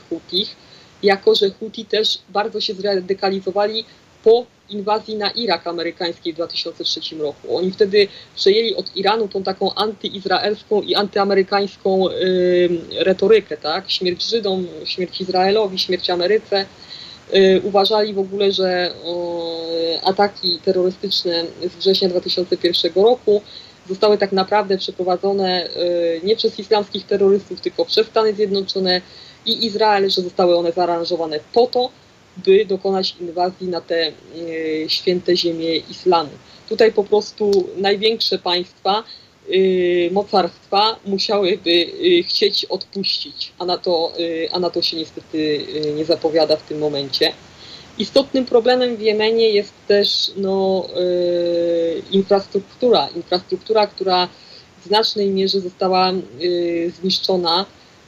[0.09, 0.55] Hutich,
[1.03, 3.85] jako że Huti też bardzo się zradykalizowali
[4.23, 7.57] po inwazji na Irak amerykańskiej w 2003 roku.
[7.57, 13.91] Oni wtedy przejęli od Iranu tą taką antyizraelską i antyamerykańską y, retorykę, tak?
[13.91, 16.65] Śmierć Żydom, śmierć Izraelowi, śmierć Ameryce.
[17.35, 23.41] Y, uważali w ogóle, że y, ataki terrorystyczne z września 2001 roku
[23.89, 29.01] zostały tak naprawdę przeprowadzone y, nie przez islamskich terrorystów, tylko przez Stany Zjednoczone
[29.45, 31.89] i Izrael, że zostały one zaaranżowane po to,
[32.37, 34.11] by dokonać inwazji na te e,
[34.89, 36.29] święte ziemie islamu.
[36.69, 39.03] Tutaj po prostu największe państwa,
[39.49, 44.13] e, mocarstwa musiałyby e, chcieć odpuścić, a na to,
[44.51, 45.65] a na to się niestety
[45.95, 47.33] nie zapowiada w tym momencie.
[47.97, 50.87] Istotnym problemem w Jemenie jest też no,
[52.11, 53.07] infrastruktura.
[53.15, 54.27] Infrastruktura, która
[54.81, 56.11] w znacznej mierze została
[57.01, 57.65] zniszczona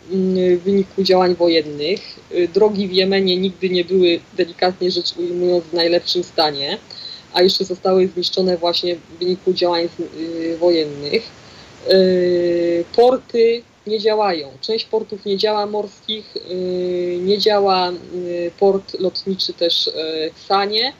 [0.10, 2.20] w wyniku działań wojennych.
[2.32, 6.78] Y, drogi w Jemenie nigdy nie były, delikatnie rzecz ujmując, w najlepszym stanie,
[7.34, 11.24] a jeszcze zostały zniszczone właśnie w wyniku działań y, wojennych.
[11.92, 14.52] Y, porty nie działają.
[14.62, 16.34] Część portów nie działa morskich,
[17.20, 17.92] nie działa
[18.60, 19.92] port lotniczy też
[20.34, 20.94] w Sanie.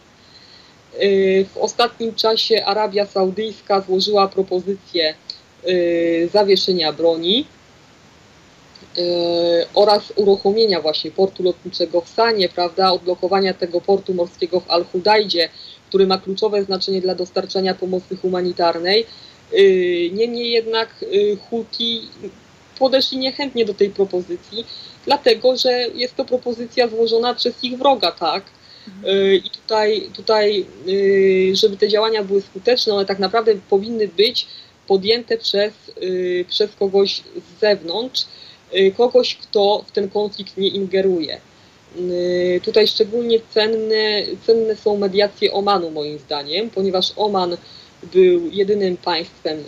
[1.54, 5.14] W ostatnim czasie Arabia Saudyjska złożyła propozycję
[6.34, 7.46] zawieszenia broni
[9.74, 15.50] oraz uruchomienia właśnie portu lotniczego w Sanie, prawda, odblokowania tego portu morskiego w Al-Hudajdzie,
[15.90, 19.06] który ma kluczowe znaczenie dla dostarczania pomocy humanitarnej.
[19.54, 19.64] E,
[20.10, 22.02] niemniej jednak e, Huti
[22.80, 24.66] podeszli niechętnie do tej propozycji,
[25.06, 28.44] dlatego że jest to propozycja złożona przez ich wroga, tak?
[29.46, 30.66] I tutaj, tutaj,
[31.54, 34.48] żeby te działania były skuteczne, one tak naprawdę powinny być
[34.88, 35.74] podjęte przez,
[36.48, 38.41] przez kogoś z zewnątrz, Y,
[38.98, 41.42] kogoś, kto w ten konflikt nie ingeruje.
[42.00, 47.58] Y, tutaj szczególnie cenne, cenne są mediacje Omanu moim zdaniem, ponieważ Oman
[48.04, 49.64] był jedynym państwem y,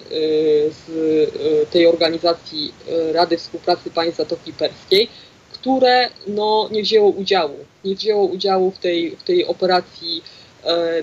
[0.86, 2.74] z tej organizacji
[3.14, 5.08] Rady Współpracy Państw Zatoki Perskiej,
[5.52, 7.56] które no, nie wzięło udziału.
[7.86, 10.24] Nie wzięło udziału w tej, w tej operacji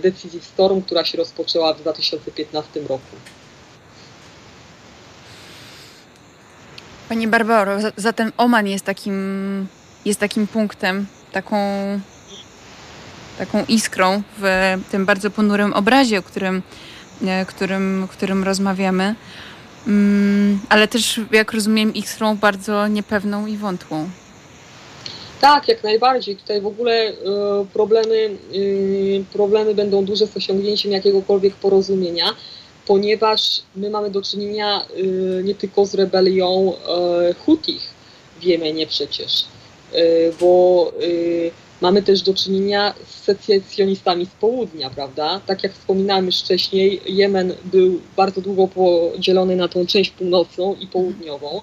[0.02, 3.16] decyzji Storm, która się rozpoczęła w 2015 roku.
[7.10, 9.66] Pani Barbaro, zatem Oman jest takim,
[10.04, 11.56] jest takim punktem, taką,
[13.38, 14.44] taką iskrą w
[14.90, 16.62] tym bardzo ponurym obrazie, o którym,
[17.26, 19.14] e, którym, którym rozmawiamy.
[19.86, 24.10] Mm, ale też, jak rozumiem, iskrą bardzo niepewną i wątłą.
[25.40, 26.36] Tak, jak najbardziej.
[26.36, 27.14] Tutaj w ogóle y,
[27.72, 32.34] problemy, y, problemy będą duże z osiągnięciem jakiegokolwiek porozumienia
[32.90, 37.82] ponieważ my mamy do czynienia y, nie tylko z rebelią y, Hutich
[38.40, 39.44] w Jemenie przecież,
[39.94, 40.92] y, bo
[41.80, 45.40] mamy też do czynienia z secesjonistami z południa, prawda?
[45.46, 50.86] Tak jak wspominałem już wcześniej, Jemen był bardzo długo podzielony na tą część północną i
[50.86, 51.60] południową.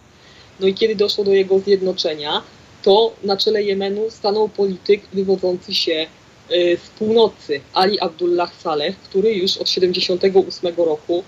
[0.59, 2.41] No i kiedy doszło do jego zjednoczenia,
[2.83, 6.07] to na czele Jemenu stanął polityk wywodzący się
[6.49, 11.23] z północy Ali Abdullah Saleh, który już od 1978 roku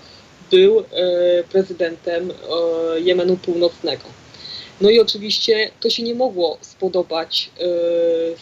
[0.50, 0.84] był y,
[1.52, 2.34] prezydentem y,
[3.00, 4.04] Jemenu Północnego.
[4.80, 7.50] No i oczywiście to się nie mogło spodobać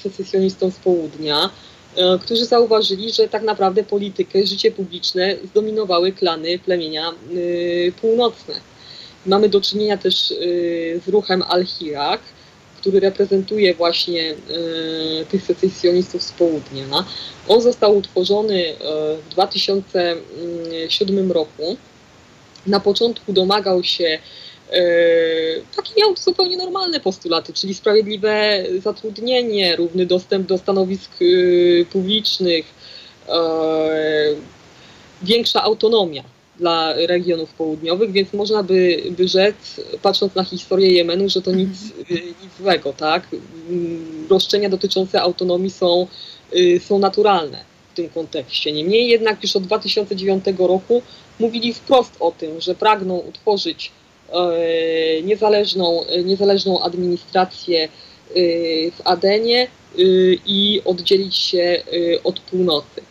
[0.03, 1.51] secesjonistom z południa,
[2.21, 7.13] którzy zauważyli, że tak naprawdę politykę, życie publiczne zdominowały klany plemienia
[8.01, 8.55] północne.
[9.27, 10.35] Mamy do czynienia też
[11.05, 12.21] z ruchem Al-Hirak,
[12.81, 14.35] który reprezentuje właśnie
[15.31, 16.85] tych secesjonistów z południa.
[17.49, 18.75] On został utworzony
[19.27, 21.77] w 2007 roku.
[22.67, 24.19] Na początku domagał się
[25.77, 31.11] takie miał zupełnie normalne postulaty, czyli sprawiedliwe zatrudnienie, równy dostęp do stanowisk
[31.93, 32.65] publicznych,
[35.23, 36.25] większa autonomia
[36.59, 39.57] dla regionów południowych, więc można by, by rzec,
[40.03, 41.71] patrząc na historię Jemenu, że to nic,
[42.43, 43.29] nic złego, tak?
[44.31, 46.07] Roszczenia dotyczące autonomii są,
[46.81, 48.73] są naturalne w tym kontekście.
[48.73, 51.03] Niemniej jednak już od 2009 roku
[51.39, 53.93] mówili wprost o tym, że pragną utworzyć
[55.25, 57.89] niezależną, niezależną administrację
[58.93, 59.69] w Adenie
[60.47, 61.83] i oddzielić się
[62.25, 63.03] od północy.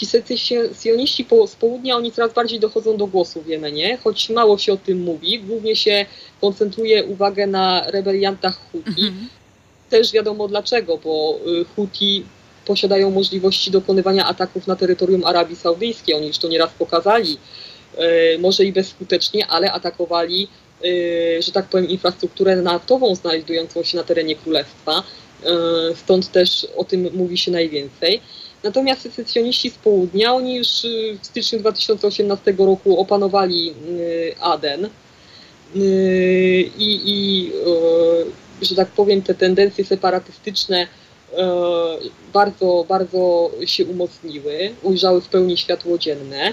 [0.00, 4.72] Ci secesjoniści z południa, oni coraz bardziej dochodzą do głosu w Jemenie, choć mało się
[4.72, 5.40] o tym mówi.
[5.40, 6.06] Głównie się
[6.40, 9.02] koncentruje uwagę na rebeliantach Huti.
[9.06, 9.28] Mhm.
[9.90, 11.38] Też wiadomo dlaczego, bo
[11.76, 12.24] Huti
[12.66, 16.14] posiadają możliwości dokonywania ataków na terytorium Arabii Saudyjskiej.
[16.14, 17.38] Oni już to nieraz pokazali,
[18.38, 20.48] może i bezskutecznie, ale atakowali
[20.84, 25.02] Y, że tak powiem, infrastrukturę naftową znajdującą się na terenie królestwa.
[25.02, 28.20] Y, stąd też o tym mówi się najwięcej.
[28.64, 33.74] Natomiast secesjoniści z południa, oni już y, w styczniu 2018 roku opanowali
[34.40, 34.88] Aden
[36.78, 37.52] i, i
[38.62, 40.86] że tak powiem, te tendencje separatystyczne
[42.32, 46.52] bardzo, bardzo się umocniły, ujrzały w pełni światło dzienne.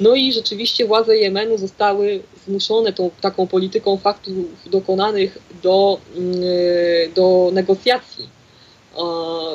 [0.00, 4.34] No i rzeczywiście władze Jemenu zostały zmuszone tą taką polityką faktów
[4.66, 6.34] dokonanych do, mm,
[7.14, 8.28] do negocjacji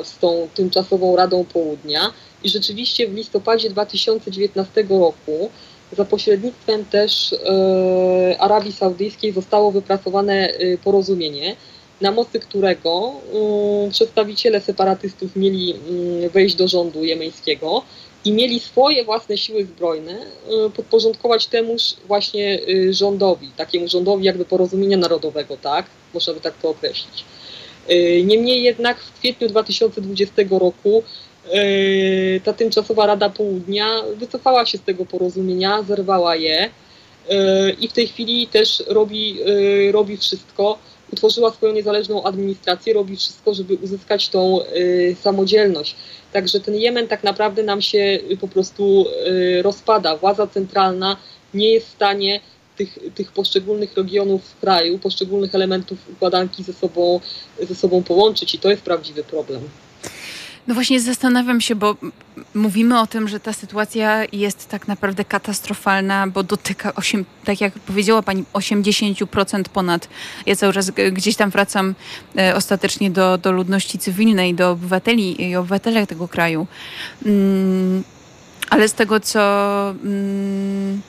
[0.04, 2.12] z tą tymczasową Radą Południa.
[2.44, 5.50] I rzeczywiście w listopadzie 2019 roku
[5.96, 11.56] za pośrednictwem też e, Arabii Saudyjskiej zostało wypracowane e, porozumienie,
[12.00, 13.12] na mocy którego
[13.86, 17.82] e, przedstawiciele separatystów mieli mm, wejść do rządu jemeńskiego
[18.24, 20.18] i mieli swoje własne siły zbrojne
[20.76, 25.86] podporządkować temuż właśnie rządowi, takiemu rządowi jakby porozumienia narodowego, tak?
[26.14, 27.24] Można by tak to określić.
[27.90, 31.02] Y, niemniej jednak w kwietniu 2020 roku
[32.44, 36.70] ta tymczasowa Rada Południa wycofała się z tego porozumienia, zerwała je
[37.80, 39.36] i w tej chwili też robi,
[39.90, 40.78] robi wszystko,
[41.12, 44.60] utworzyła swoją niezależną administrację, robi wszystko, żeby uzyskać tą
[45.20, 45.94] samodzielność.
[46.32, 49.06] Także ten Jemen tak naprawdę nam się po prostu
[49.62, 50.16] rozpada.
[50.16, 51.16] Władza centralna
[51.54, 52.40] nie jest w stanie
[52.80, 57.20] tych, tych poszczególnych regionów kraju, poszczególnych elementów układanki ze sobą,
[57.68, 59.62] ze sobą połączyć i to jest prawdziwy problem.
[60.66, 61.96] No właśnie zastanawiam się, bo
[62.54, 67.72] mówimy o tym, że ta sytuacja jest tak naprawdę katastrofalna, bo dotyka, 8, tak jak
[67.72, 70.08] powiedziała pani, 80% ponad.
[70.46, 71.94] Ja cały czas gdzieś tam wracam
[72.38, 76.66] e, ostatecznie do, do ludności cywilnej, do obywateli i obywatele tego kraju.
[77.26, 78.04] Mm,
[78.70, 79.40] ale z tego, co,
[79.90, 81.00] mm,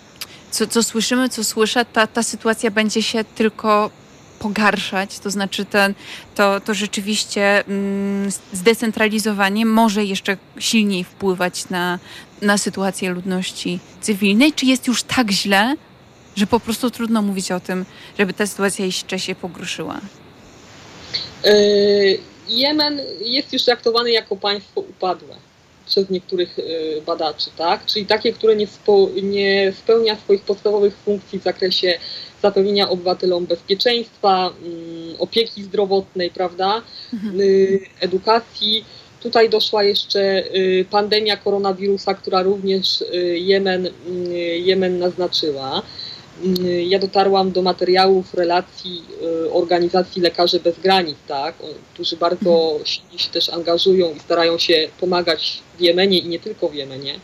[0.51, 3.89] co, co słyszymy, co słyszę, ta, ta sytuacja będzie się tylko
[4.39, 5.93] pogarszać, to znaczy ten,
[6.35, 11.99] to, to rzeczywiście mm, zdecentralizowanie może jeszcze silniej wpływać na,
[12.41, 14.53] na sytuację ludności cywilnej?
[14.53, 15.75] Czy jest już tak źle,
[16.35, 17.85] że po prostu trudno mówić o tym,
[18.19, 20.01] żeby ta sytuacja jeszcze się pogorszyła?
[21.43, 25.35] Yy, Jemen jest już traktowany jako państwo upadłe
[25.91, 27.86] przez niektórych yy, badaczy, tak?
[27.86, 31.99] czyli takie, które nie, spo, nie spełnia swoich podstawowych funkcji w zakresie
[32.41, 36.82] zapewnienia obywatelom bezpieczeństwa, mm, opieki zdrowotnej, prawda,
[37.13, 37.41] mhm.
[37.41, 38.86] Y, edukacji.
[39.19, 43.89] Tutaj doszła jeszcze y, pandemia koronawirusa, która również y, Jemen,
[44.63, 45.82] Jemen naznaczyła.
[46.87, 49.03] Ja dotarłam do materiałów relacji
[49.51, 51.55] organizacji Lekarzy Bez Granic, tak,
[51.93, 52.85] którzy bardzo mhm.
[52.85, 57.19] silnie się też angażują i starają się pomagać w Jemenie i nie tylko w Jemenie,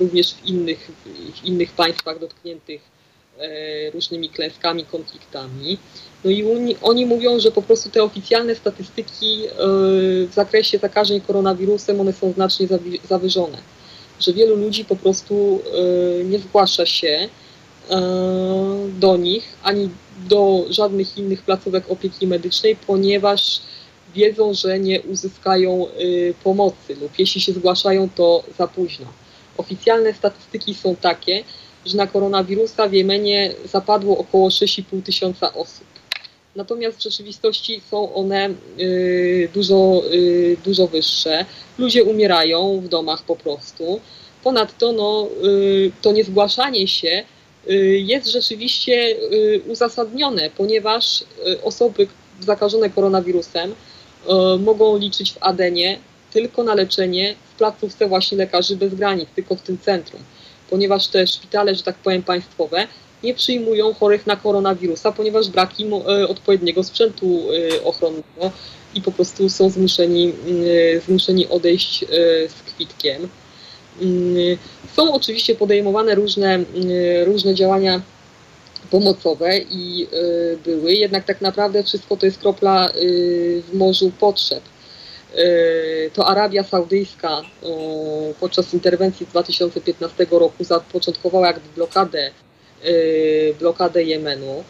[0.00, 0.90] również w innych,
[1.34, 2.92] w innych państwach dotkniętych
[3.38, 5.78] E, różnymi klęskami, konfliktami.
[6.24, 9.50] No i oni, oni mówią, że po prostu te oficjalne statystyki e,
[10.26, 12.66] w zakresie zakażeń koronawirusem, one są znacznie
[13.08, 13.58] zawyżone.
[14.20, 15.62] Że wielu ludzi po prostu
[16.20, 17.28] e, nie zgłasza się
[18.98, 19.88] do nich, ani
[20.28, 23.60] do żadnych innych placówek opieki medycznej, ponieważ
[24.14, 25.86] wiedzą, że nie uzyskają
[26.44, 29.06] pomocy lub jeśli się zgłaszają, to za późno.
[29.56, 31.44] Oficjalne statystyki są takie,
[31.86, 35.86] że na koronawirusa w Jemenie zapadło około 6,5 tysiąca osób.
[36.56, 38.50] natomiast w rzeczywistości są one
[38.80, 41.44] y, dużo, y, dużo wyższe.
[41.78, 44.00] Ludzie umierają w domach po prostu.
[44.44, 47.24] Ponadto no, y, to niezgłaszanie się
[47.96, 49.16] jest rzeczywiście
[49.68, 51.24] uzasadnione, ponieważ
[51.62, 52.06] osoby
[52.40, 53.74] zakażone koronawirusem
[54.58, 55.98] mogą liczyć w Adenie
[56.32, 60.22] tylko na leczenie w placówce właśnie lekarzy bez granic, tylko w tym centrum,
[60.70, 62.86] ponieważ te szpitale, że tak powiem, państwowe
[63.22, 65.92] nie przyjmują chorych na koronawirusa, ponieważ brak im
[66.28, 67.42] odpowiedniego sprzętu
[67.84, 68.52] ochronnego
[68.94, 70.32] i po prostu są zmuszeni,
[71.06, 72.04] zmuszeni odejść
[72.48, 73.28] z kwitkiem.
[74.00, 74.36] Mm,
[74.96, 76.58] są oczywiście podejmowane różne,
[77.24, 78.00] różne działania
[78.90, 80.08] pomocowe i
[80.64, 82.88] były, jednak tak naprawdę wszystko to jest kropla
[83.68, 84.62] w morzu potrzeb.
[86.12, 87.42] To Arabia Saudyjska
[88.40, 92.30] podczas interwencji z 2015 roku zapoczątkowała jakby blokadę
[92.84, 94.64] Y, blokadę Jemenu,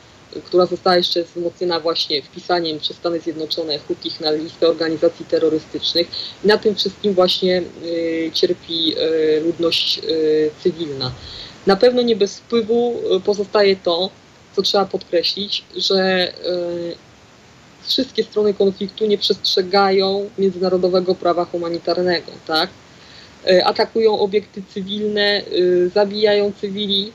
[0.44, 3.78] która została jeszcze wzmocniona właśnie wpisaniem przez Stany Zjednoczone
[4.20, 6.08] na listę organizacji terrorystycznych.
[6.44, 10.00] I na tym wszystkim właśnie y, cierpi y, ludność
[10.62, 11.12] cywilna.
[11.66, 14.10] Na pewno nie bez wpływu pozostaje to,
[14.56, 16.32] co trzeba podkreślić, że
[17.82, 22.70] wszystkie strony konfliktu nie przestrzegają międzynarodowego prawa humanitarnego, tak?
[23.64, 25.42] Atakują obiekty cywilne,
[25.94, 27.12] zabijają cywili,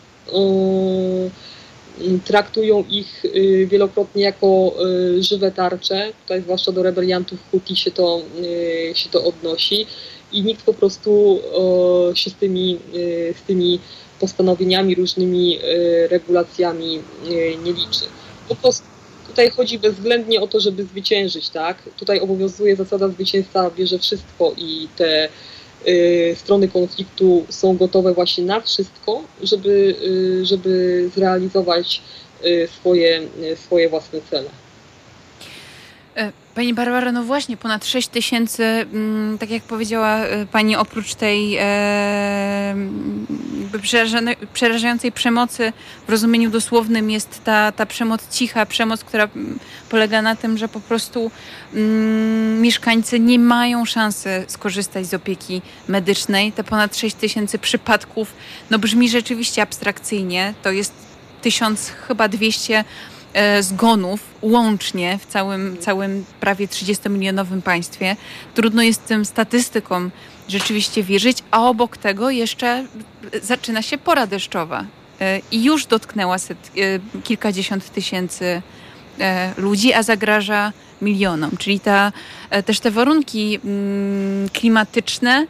[2.25, 4.73] traktują ich y, wielokrotnie jako
[5.17, 6.13] y, żywe tarcze.
[6.21, 9.85] Tutaj zwłaszcza do rebeliantów Huti się to, y, się to odnosi
[10.31, 11.39] i nikt po prostu
[12.13, 12.79] się z tymi,
[13.37, 13.79] z tymi
[14.19, 15.59] postanowieniami, różnymi
[16.09, 16.99] regulacjami
[17.63, 18.05] nie liczy.
[18.49, 18.85] Po prostu
[19.27, 21.77] tutaj chodzi bezwzględnie o to, żeby zwyciężyć, tak?
[21.97, 25.29] Tutaj obowiązuje zasada zwycięzca bierze wszystko i te
[25.66, 25.66] Y,
[26.35, 29.95] strony konfliktu są gotowe właśnie na wszystko, żeby,
[30.39, 32.01] y, żeby zrealizować
[32.45, 33.21] y, swoje,
[33.55, 34.49] swoje własne cele.
[36.15, 41.15] E, Pani Barbara, no właśnie, ponad 6 tysięcy, mm, tak jak powiedziała e, Pani, oprócz
[41.15, 41.57] tej
[43.75, 45.73] e, przerażającej przemocy
[46.07, 49.29] w rozumieniu dosłownym jest ta, ta przemoc cicha, przemoc, która
[49.89, 51.31] polega na tym, że po prostu
[51.73, 56.51] mm, mieszkańcy nie mają szansy skorzystać z opieki medycznej.
[56.51, 58.33] Te ponad 6 tysięcy przypadków,
[58.69, 60.93] no brzmi rzeczywiście abstrakcyjnie, to jest
[61.41, 62.83] tysiąc, chyba 200
[63.37, 68.15] E, zgonów łącznie w całym, całym prawie 30-milionowym państwie.
[68.55, 70.11] Trudno jest tym statystykom
[70.47, 72.85] rzeczywiście wierzyć, a obok tego jeszcze
[73.41, 74.85] zaczyna się pora deszczowa
[75.21, 78.61] e, i już dotknęła set, e, kilkadziesiąt tysięcy
[79.57, 81.57] ludzi, a zagraża milionom.
[81.57, 82.11] Czyli ta,
[82.65, 85.47] też te warunki mm, klimatyczne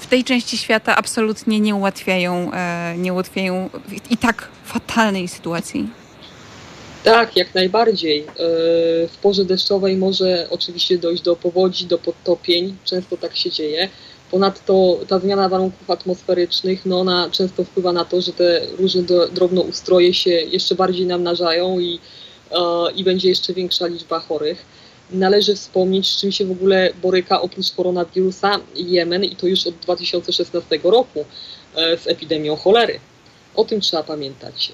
[0.00, 2.50] w tej części świata absolutnie nie ułatwiają,
[2.96, 3.70] nie ułatwiają
[4.10, 5.99] i tak fatalnej sytuacji.
[7.04, 8.20] Tak, jak najbardziej.
[8.20, 8.24] E,
[9.08, 13.88] w porze deszczowej może oczywiście dojść do powodzi, do podtopień, często tak się dzieje.
[14.30, 20.14] Ponadto ta zmiana warunków atmosferycznych, no ona często wpływa na to, że te różne drobnoustroje
[20.14, 21.98] się jeszcze bardziej namnażają i,
[22.50, 24.64] e, i będzie jeszcze większa liczba chorych.
[25.10, 29.74] Należy wspomnieć, z czym się w ogóle boryka oprócz koronawirusa Jemen i to już od
[29.74, 31.24] 2016 roku
[31.74, 33.00] e, z epidemią cholery.
[33.54, 34.72] O tym trzeba pamiętać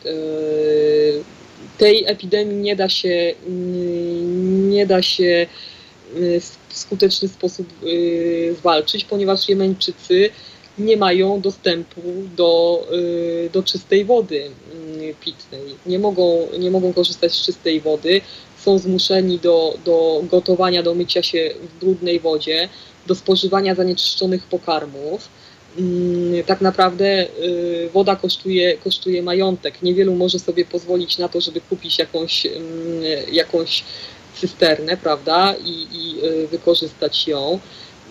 [1.79, 5.47] tej epidemii nie da się, mm, nie da się
[6.17, 10.31] y, w skuteczny sposób y, zwalczyć, ponieważ Jemeńczycy
[10.79, 12.03] nie mają dostępu
[12.37, 15.63] do, y, do czystej wody mm, pitnej.
[15.87, 18.21] Nie mogą, nie mogą korzystać z czystej wody.
[18.59, 22.69] Są zmuszeni do, do gotowania, do mycia się w brudnej wodzie,
[23.07, 25.29] do spożywania zanieczyszczonych pokarmów
[26.47, 29.83] tak naprawdę y, woda kosztuje, kosztuje majątek.
[29.83, 32.65] Niewielu może sobie pozwolić na to, żeby kupić jakąś, mm,
[33.33, 33.85] jakąś
[34.35, 37.61] cysternę, prawda, i, i y, wykorzystać ją.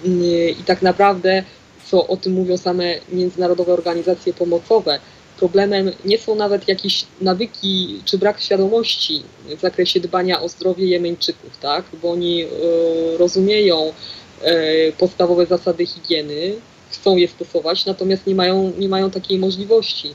[0.05, 1.43] Mm, I tak naprawdę,
[1.85, 4.99] co o tym mówią same międzynarodowe organizacje pomocowe,
[5.39, 9.23] problemem nie są nawet jakieś nawyki czy brak świadomości
[9.57, 11.85] w zakresie dbania o zdrowie Jemeńczyków, tak?
[12.01, 12.47] bo oni y,
[13.17, 13.93] rozumieją
[14.97, 16.55] podstawowe zasady higieny,
[16.95, 20.13] chcą je stosować, natomiast nie mają, nie mają takiej możliwości.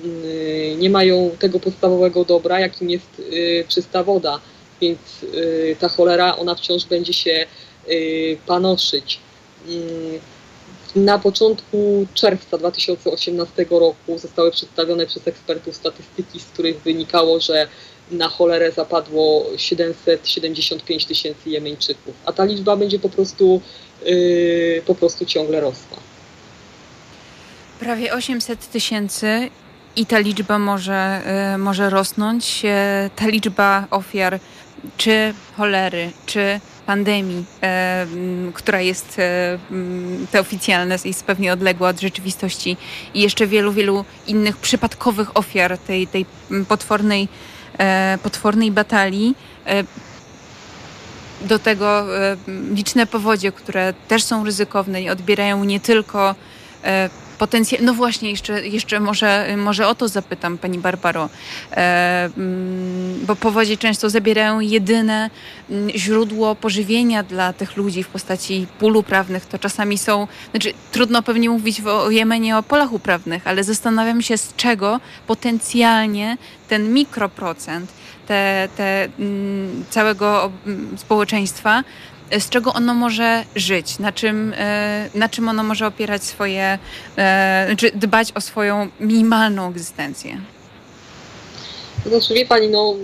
[0.00, 4.40] Mm, nie mają tego podstawowego dobra, jakim jest y, czysta woda,
[4.80, 7.46] więc y, ta cholera, ona wciąż będzie się
[7.90, 9.18] y, panoszyć.
[9.68, 10.20] Mm,
[10.96, 17.68] na początku czerwca 2018 roku zostały przedstawione przez ekspertów statystyki, z których wynikało, że
[18.10, 23.60] na cholerę zapadło 775 tysięcy Jemeńczyków, a ta liczba będzie po prostu,
[24.86, 26.11] po prostu ciągle rosła.
[27.82, 29.50] Prawie 800 tysięcy
[29.96, 31.22] i ta liczba może,
[31.58, 32.62] może rosnąć.
[33.16, 34.38] Ta liczba ofiar
[34.96, 38.06] czy cholery, czy pandemii, e,
[38.54, 39.20] która jest
[40.30, 42.76] te oficjalne, jest pewnie odległa od rzeczywistości
[43.14, 46.26] i jeszcze wielu, wielu innych przypadkowych ofiar tej, tej
[46.68, 47.28] potwornej,
[48.22, 49.34] potwornej batalii.
[51.40, 52.06] Do tego
[52.74, 56.34] liczne powodzie, które też są ryzykowne i odbierają nie tylko
[57.42, 57.80] potencjał.
[57.84, 61.28] No właśnie, jeszcze, jeszcze może, może o to zapytam Pani Barbaro,
[61.72, 65.30] e, mm, bo powodzie często zabierają jedyne
[65.70, 69.46] mm, źródło pożywienia dla tych ludzi w postaci pól uprawnych.
[69.46, 74.38] To czasami są, znaczy trudno pewnie mówić o Jemenie o polach uprawnych, ale zastanawiam się
[74.38, 76.36] z czego potencjalnie
[76.68, 77.90] ten mikroprocent
[78.26, 80.50] te, te, mm, całego
[80.96, 81.82] społeczeństwa
[82.38, 86.78] z czego ono może żyć, na czym, e, na czym ono może opierać swoje,
[87.16, 90.40] e, czy znaczy dbać o swoją minimalną egzystencję.
[92.06, 92.94] Znaczy, wie Pani, no,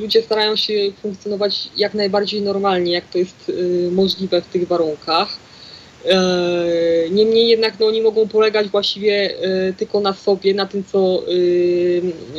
[0.00, 0.72] ludzie starają się
[1.02, 5.28] funkcjonować jak najbardziej normalnie, jak to jest y, możliwe w tych warunkach.
[6.04, 6.16] E,
[7.10, 9.34] niemniej jednak no, oni mogą polegać właściwie
[9.78, 11.22] tylko na sobie, na tym, co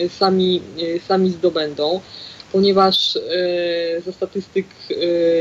[0.09, 0.61] sami,
[1.07, 2.01] sami zdobędą
[2.55, 3.21] ponieważ e,
[4.01, 4.95] ze statystyk e,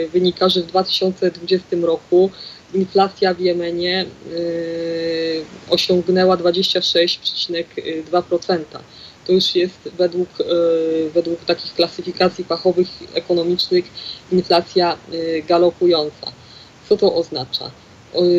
[0.08, 2.30] wynika, że w 2020 roku
[2.74, 4.06] inflacja w Jemenie e,
[5.70, 8.64] osiągnęła 26,2%.
[9.26, 10.28] To już jest według,
[11.14, 13.84] według takich klasyfikacji fachowych, ekonomicznych
[14.32, 14.98] inflacja
[15.48, 16.32] galopująca.
[16.88, 17.70] Co to oznacza?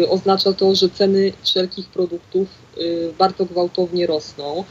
[0.09, 2.47] Oznacza to, że ceny wszelkich produktów
[3.17, 4.63] bardzo gwałtownie rosną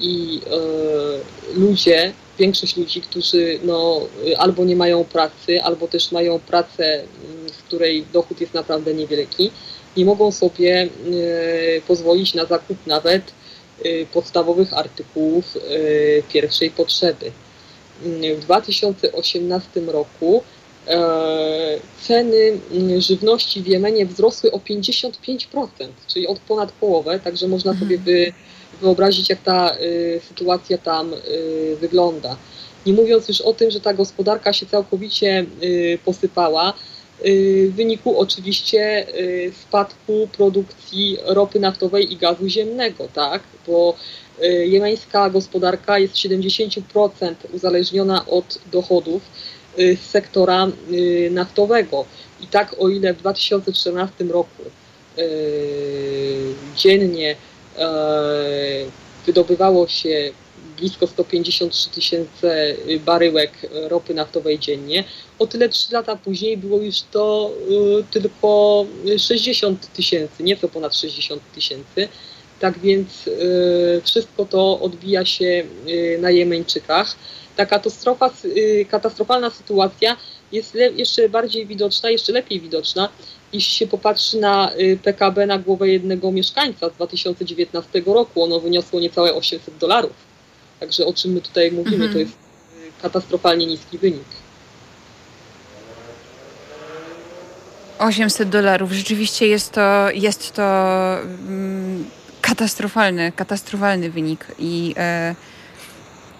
[0.00, 0.40] i
[1.54, 4.00] ludzie większość ludzi, którzy no,
[4.38, 9.50] albo nie mają pracy, albo też mają pracę, mm, w której dochód jest naprawdę niewielki,
[9.96, 10.88] nie mogą sobie e,
[11.80, 13.22] pozwolić na zakup nawet
[13.84, 15.60] e, podstawowych artykułów e,
[16.22, 17.32] pierwszej potrzeby.
[18.36, 20.42] W 2018 roku
[22.02, 25.08] ceny mm, żywności w Jemenie wzrosły o 55%,
[26.06, 28.32] czyli od ponad połowę, także można sobie mhm.
[28.80, 32.36] Wyobrazić, jak ta y, sytuacja tam y, wygląda.
[32.86, 36.72] Nie mówiąc już o tym, że ta gospodarka się całkowicie y, posypała,
[37.68, 39.06] w wyniku oczywiście
[39.60, 43.42] spadku produkcji ropy naftowej i gazu ziemnego, tak?
[43.66, 43.96] Bo
[44.64, 49.22] jemeńska gospodarka jest 70% uzależniona od dochodów
[49.76, 50.66] z sektora
[51.30, 52.04] naftowego.
[52.40, 54.62] I tak o ile w 2014 roku
[56.76, 57.36] dziennie
[59.26, 60.32] wydobywało się
[60.76, 62.74] blisko 153 tysiące
[63.04, 63.52] baryłek
[63.88, 65.04] ropy naftowej dziennie.
[65.38, 67.50] O tyle 3 lata później było już to
[68.00, 68.86] e, tylko
[69.18, 72.08] 60 tysięcy, nieco ponad 60 tysięcy.
[72.60, 75.64] Tak więc e, wszystko to odbija się
[76.20, 77.16] na Jemeńczykach.
[77.56, 78.30] Ta katastrofa,
[78.90, 80.16] katastrofalna sytuacja
[80.52, 83.08] jest jeszcze bardziej widoczna, jeszcze lepiej widoczna,
[83.52, 89.00] jeśli się popatrzy na y, PKB na głowę jednego mieszkańca z 2019 roku, ono wyniosło
[89.00, 90.12] niecałe 800 dolarów.
[90.80, 92.12] Także o czym my tutaj mówimy, mhm.
[92.12, 94.24] to jest y, katastrofalnie niski wynik.
[97.98, 98.92] 800 dolarów.
[98.92, 100.62] Rzeczywiście jest to, jest to
[101.22, 104.46] mm, katastrofalny, katastrofalny wynik.
[104.58, 105.34] I, e,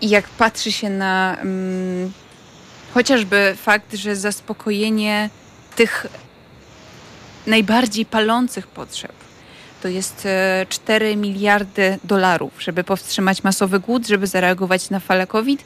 [0.01, 2.13] I jak patrzy się na mm,
[2.95, 5.31] chociażby fakt, że zaspokojenie
[5.77, 6.07] tych
[7.47, 9.13] najbardziej palących potrzeb.
[9.83, 10.29] To jest
[10.69, 15.65] 4 e, miliardy dolarów, żeby powstrzymać masowy głód, żeby zareagować na falę COVID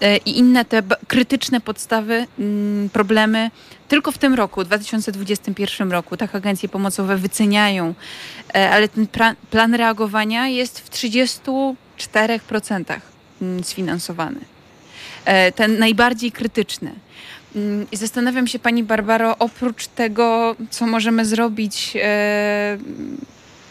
[0.00, 3.50] e, i inne te krytyczne podstawy, mm, problemy.
[3.88, 7.94] Tylko w tym roku, 2021 roku, tak agencje pomocowe wyceniają,
[8.54, 9.06] e, ale ten
[9.50, 11.74] plan reagowania jest w 34%
[13.42, 14.40] mm, sfinansowany.
[15.54, 16.94] Ten najbardziej krytyczny.
[17.56, 22.78] Mm, I zastanawiam się, Pani Barbaro, oprócz tego, co możemy zrobić e,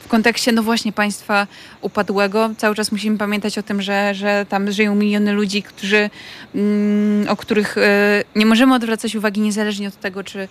[0.10, 1.48] kontekście, no właśnie, państwa
[1.82, 6.10] upadłego, cały czas musimy pamiętać o tym, że, że tam żyją miliony ludzi, którzy,
[6.56, 10.48] mm, o których e, nie możemy odwracać uwagi, niezależnie od tego, czy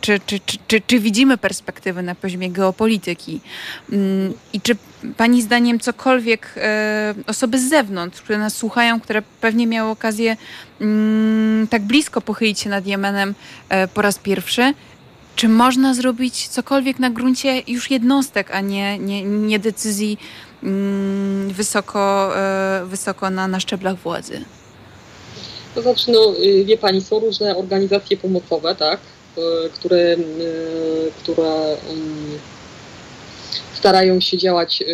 [0.00, 3.40] czy, czy, czy, czy, widzimy perspektywy na poziomie geopolityki?
[3.92, 4.76] Mm, I czy
[5.16, 10.36] Pani zdaniem cokolwiek e, osoby z zewnątrz, które nas słuchają, które pewnie miały okazję
[10.80, 13.34] mm, tak blisko pochylić się nad Jemenem
[13.68, 14.74] e, po raz pierwszy,
[15.36, 20.18] czy można zrobić cokolwiek na gruncie już jednostek, a nie, nie, nie decyzji
[20.62, 24.44] mm, wysoko, e, wysoko na, na szczeblach władzy?
[25.74, 29.00] To znaczy, no, y, wie Pani, są różne organizacje pomocowe, tak,
[29.38, 30.16] E, które, e,
[31.22, 31.76] które
[33.74, 34.84] starają się działać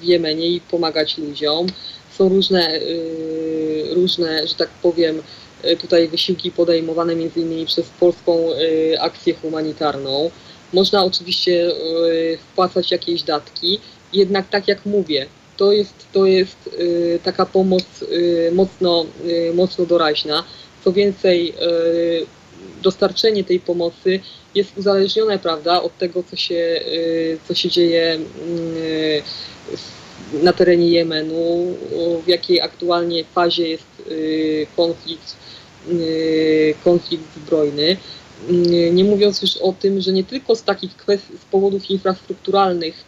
[0.00, 1.66] w Jemenie i pomagać ludziom.
[2.18, 2.80] Są różne,
[3.94, 5.22] różne że tak powiem,
[5.80, 8.48] tutaj wysiłki podejmowane innymi przez polską
[9.00, 10.30] akcję humanitarną.
[10.72, 11.70] Można oczywiście
[12.52, 13.80] wpłacać jakieś datki,
[14.12, 15.26] jednak tak jak mówię,
[15.56, 16.76] to jest, to jest
[17.24, 17.84] taka pomoc
[18.52, 19.06] mocno,
[19.54, 20.44] mocno doraźna.
[20.84, 21.54] Co więcej,
[22.82, 24.20] dostarczenie tej pomocy
[24.54, 26.80] jest uzależnione, prawda, od tego, co się,
[27.48, 28.18] co się dzieje
[30.42, 31.76] na terenie Jemenu,
[32.24, 34.02] w jakiej aktualnie fazie jest
[34.76, 35.36] konflikt,
[36.84, 37.96] konflikt zbrojny.
[38.92, 43.04] Nie mówiąc już o tym, że nie tylko z takich kwestii, z powodów infrastrukturalnych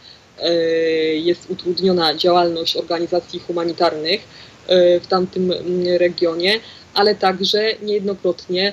[1.15, 4.21] jest utrudniona działalność organizacji humanitarnych
[5.03, 5.53] w tamtym
[5.99, 6.61] regionie,
[6.95, 8.73] ale także niejednokrotnie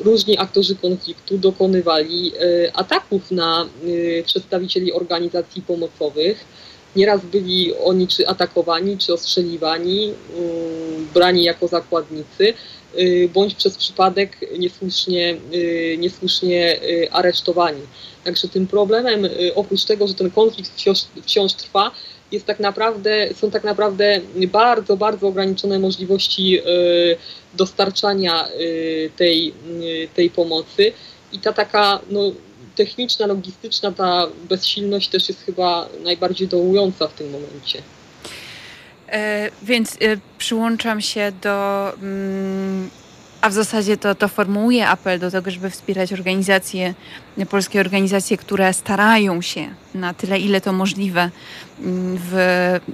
[0.00, 2.32] różni aktorzy konfliktu dokonywali
[2.74, 3.68] ataków na
[4.24, 6.44] przedstawicieli organizacji pomocowych.
[6.96, 10.12] Nieraz byli oni czy atakowani, czy ostrzeliwani,
[11.14, 12.54] brani jako zakładnicy,
[13.34, 15.36] bądź przez przypadek niesłusznie,
[15.98, 16.80] niesłusznie
[17.10, 17.80] aresztowani.
[18.24, 21.90] Także tym problemem, oprócz tego, że ten konflikt wciąż, wciąż trwa,
[22.32, 26.60] jest tak naprawdę, są tak naprawdę bardzo, bardzo ograniczone możliwości
[27.54, 28.48] dostarczania
[29.16, 29.54] tej,
[30.14, 30.92] tej pomocy
[31.32, 32.32] i ta taka no,
[32.74, 37.82] techniczna, logistyczna, ta bezsilność też jest chyba najbardziej dołująca w tym momencie.
[39.08, 39.96] E, więc e,
[40.38, 42.90] przyłączam się do mm,
[43.42, 46.94] a w zasadzie to, to formułuje apel do tego, żeby wspierać organizacje,
[47.50, 51.30] polskie organizacje, które starają się na tyle, ile to możliwe
[51.80, 52.34] mm, w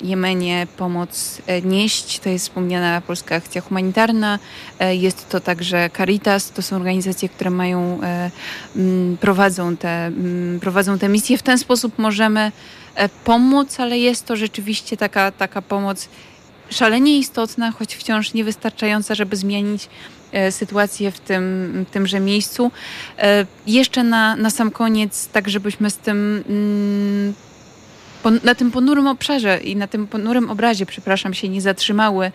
[0.03, 2.19] Jemenie pomoc e, nieść.
[2.19, 4.39] To jest wspomniana Polska Akcja Humanitarna,
[4.79, 8.31] e, jest to także Caritas, to są organizacje, które mają, e,
[8.77, 11.39] mm, prowadzą te, mm, prowadzą te misje.
[11.39, 12.53] W ten sposób możemy
[13.25, 16.09] pomóc, ale jest to rzeczywiście taka, taka pomoc
[16.71, 19.89] szalenie istotna, choć wciąż niewystarczająca, żeby zmienić
[20.51, 22.71] sytuację w tym, tymże miejscu.
[23.19, 27.35] E, jeszcze na, na sam koniec, tak żebyśmy z tym mm,
[28.45, 32.33] na tym ponurym obszarze i na tym ponurym obrazie, przepraszam, się nie zatrzymały.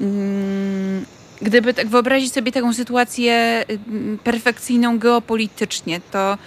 [0.00, 1.04] Mm,
[1.42, 6.38] gdyby tak wyobrazić sobie taką sytuację mm, perfekcyjną geopolitycznie, to,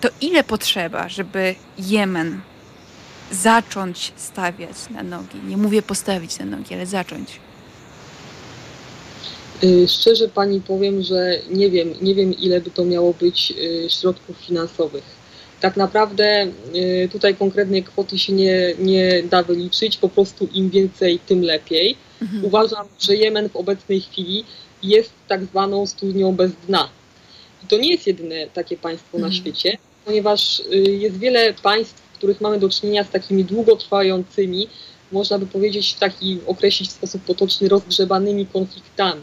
[0.00, 2.40] to ile potrzeba, żeby Jemen
[3.30, 5.38] zacząć stawiać na nogi?
[5.48, 7.40] Nie mówię postawić na nogi, ale zacząć.
[9.64, 13.90] Y, szczerze Pani powiem, że nie wiem, nie wiem ile by to miało być y,
[13.90, 15.04] środków finansowych.
[15.60, 21.18] Tak naprawdę y, tutaj konkretnej kwoty się nie, nie da wyliczyć, po prostu im więcej,
[21.18, 21.96] tym lepiej.
[22.22, 22.44] Mhm.
[22.44, 24.44] Uważam, że Jemen w obecnej chwili
[24.82, 26.88] jest tak zwaną studnią bez dna.
[27.64, 29.32] I to nie jest jedyne takie państwo mhm.
[29.32, 30.62] na świecie, ponieważ
[30.98, 34.68] jest wiele państw, w których mamy do czynienia z takimi długotrwającymi,
[35.12, 39.22] można by powiedzieć, taki określić w sposób potoczny, rozgrzebanymi konfliktami.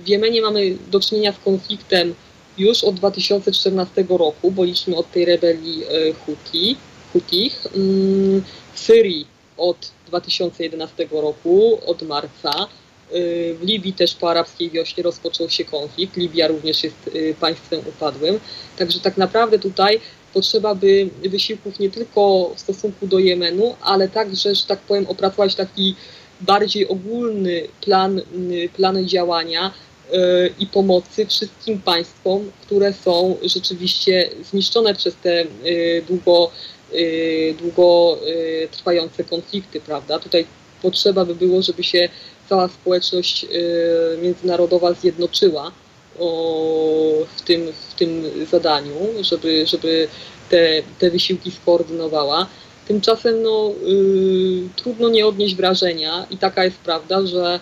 [0.00, 2.14] W Jemenie mamy do czynienia z konfliktem
[2.58, 6.76] już od 2014 roku, bo liczmy od tej rebelii e, Huti,
[7.12, 7.66] Hutich.
[7.76, 8.42] Mm,
[8.74, 9.26] w Syrii
[9.56, 12.50] od 2011 roku, od marca.
[12.50, 12.64] E,
[13.54, 16.16] w Libii też po arabskiej wiośnie rozpoczął się konflikt.
[16.16, 18.40] Libia również jest e, państwem upadłym.
[18.78, 20.00] Także tak naprawdę tutaj
[20.34, 25.54] potrzeba by wysiłków nie tylko w stosunku do Jemenu, ale także, że tak powiem, opracować
[25.54, 25.94] taki
[26.40, 28.20] bardziej ogólny plan,
[28.76, 29.72] plan działania,
[30.58, 36.50] i pomocy wszystkim państwom, które są rzeczywiście zniszczone przez te y, długo,
[36.94, 40.18] y, długo y, trwające konflikty, prawda?
[40.18, 40.46] Tutaj
[40.82, 42.08] potrzeba by było, żeby się
[42.48, 43.46] cała społeczność
[44.22, 45.72] międzynarodowa zjednoczyła
[47.36, 50.08] w tym, w tym zadaniu, żeby, żeby
[50.50, 52.46] te, te wysiłki skoordynowała.
[52.88, 53.72] Tymczasem no,
[54.76, 57.60] trudno nie odnieść wrażenia i taka jest prawda, że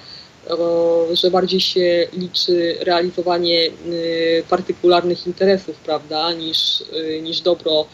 [1.13, 7.87] że bardziej się liczy realizowanie y, partykularnych interesów, prawda, niż, y, niż dobro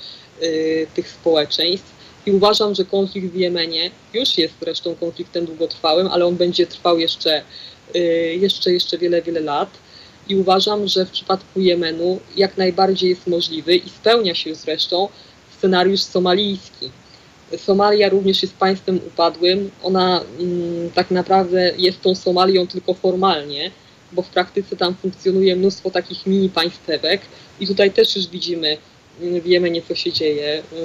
[0.42, 1.94] y, tych społeczeństw.
[2.26, 6.98] I uważam, że konflikt w Jemenie już jest zresztą konfliktem długotrwałym, ale on będzie trwał
[6.98, 7.42] jeszcze,
[8.38, 9.70] jeszcze, jeszcze wiele, wiele lat.
[10.28, 15.08] I uważam, że w przypadku Jemenu jak najbardziej jest możliwy i spełnia się zresztą
[15.58, 16.90] scenariusz somalijski
[17.58, 19.70] Somalia również jest państwem upadłym.
[19.82, 23.70] Ona mm, tak naprawdę jest tą Somalią tylko formalnie,
[24.12, 27.20] bo w praktyce tam funkcjonuje mnóstwo takich mini państwek
[27.60, 28.76] i tutaj też już widzimy,
[29.20, 30.62] mm, wiemy nie co się dzieje.
[30.72, 30.84] Mm,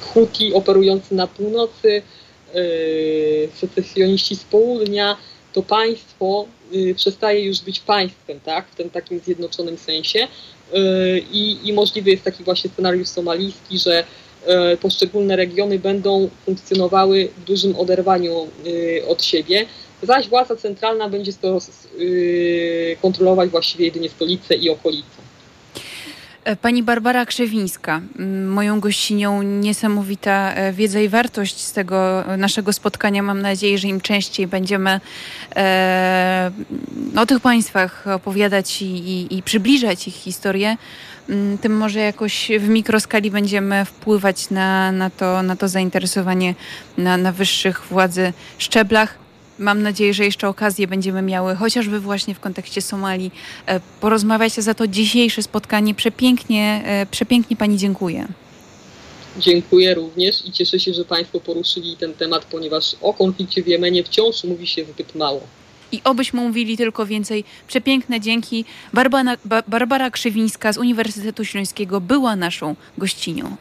[0.00, 2.02] Huti operujący na północy,
[2.54, 5.16] yy, secesjoniści z południa,
[5.52, 10.28] to państwo yy, przestaje już być państwem, tak, w tym takim zjednoczonym sensie
[11.32, 14.04] i, i możliwy jest taki właśnie scenariusz somalijski, że
[14.80, 18.46] poszczególne regiony będą funkcjonowały w dużym oderwaniu
[19.08, 19.66] od siebie,
[20.02, 21.58] zaś władza centralna będzie to
[23.02, 25.26] kontrolować właściwie jedynie stolicę i okolice.
[26.46, 28.00] E, pani Barbara Krzewińska,
[28.46, 33.22] moją gościnią, niesamowita e, wiedza i wartość z tego naszego spotkania.
[33.22, 35.00] Mam nadzieję, że im częściej będziemy
[35.56, 36.50] e,
[37.16, 40.76] o tych państwach opowiadać i, i, i przybliżać ich historię,
[41.60, 46.54] tym może jakoś w mikroskali będziemy wpływać na, na, to, na to zainteresowanie
[46.98, 49.18] na, na wyższych władzy szczeblach.
[49.58, 53.30] Mam nadzieję, że jeszcze okazję będziemy miały, chociażby właśnie w kontekście Somalii,
[53.66, 55.94] e, porozmawiać za to dzisiejsze spotkanie.
[55.94, 58.28] Przepięknie, e, przepięknie Pani dziękuję.
[59.38, 64.04] Dziękuję również i cieszę się, że Państwo poruszyli ten temat, ponieważ o konflikcie w Jemenie
[64.04, 65.40] wciąż mówi się zbyt mało.
[65.92, 67.44] I obyśmy mówili tylko więcej.
[67.68, 68.64] Przepiękne dzięki.
[68.92, 69.36] Barbara,
[69.68, 73.56] Barbara Krzywińska z Uniwersytetu Śląskiego była naszą gościnią.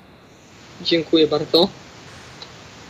[0.82, 1.70] Dziękuję bardzo.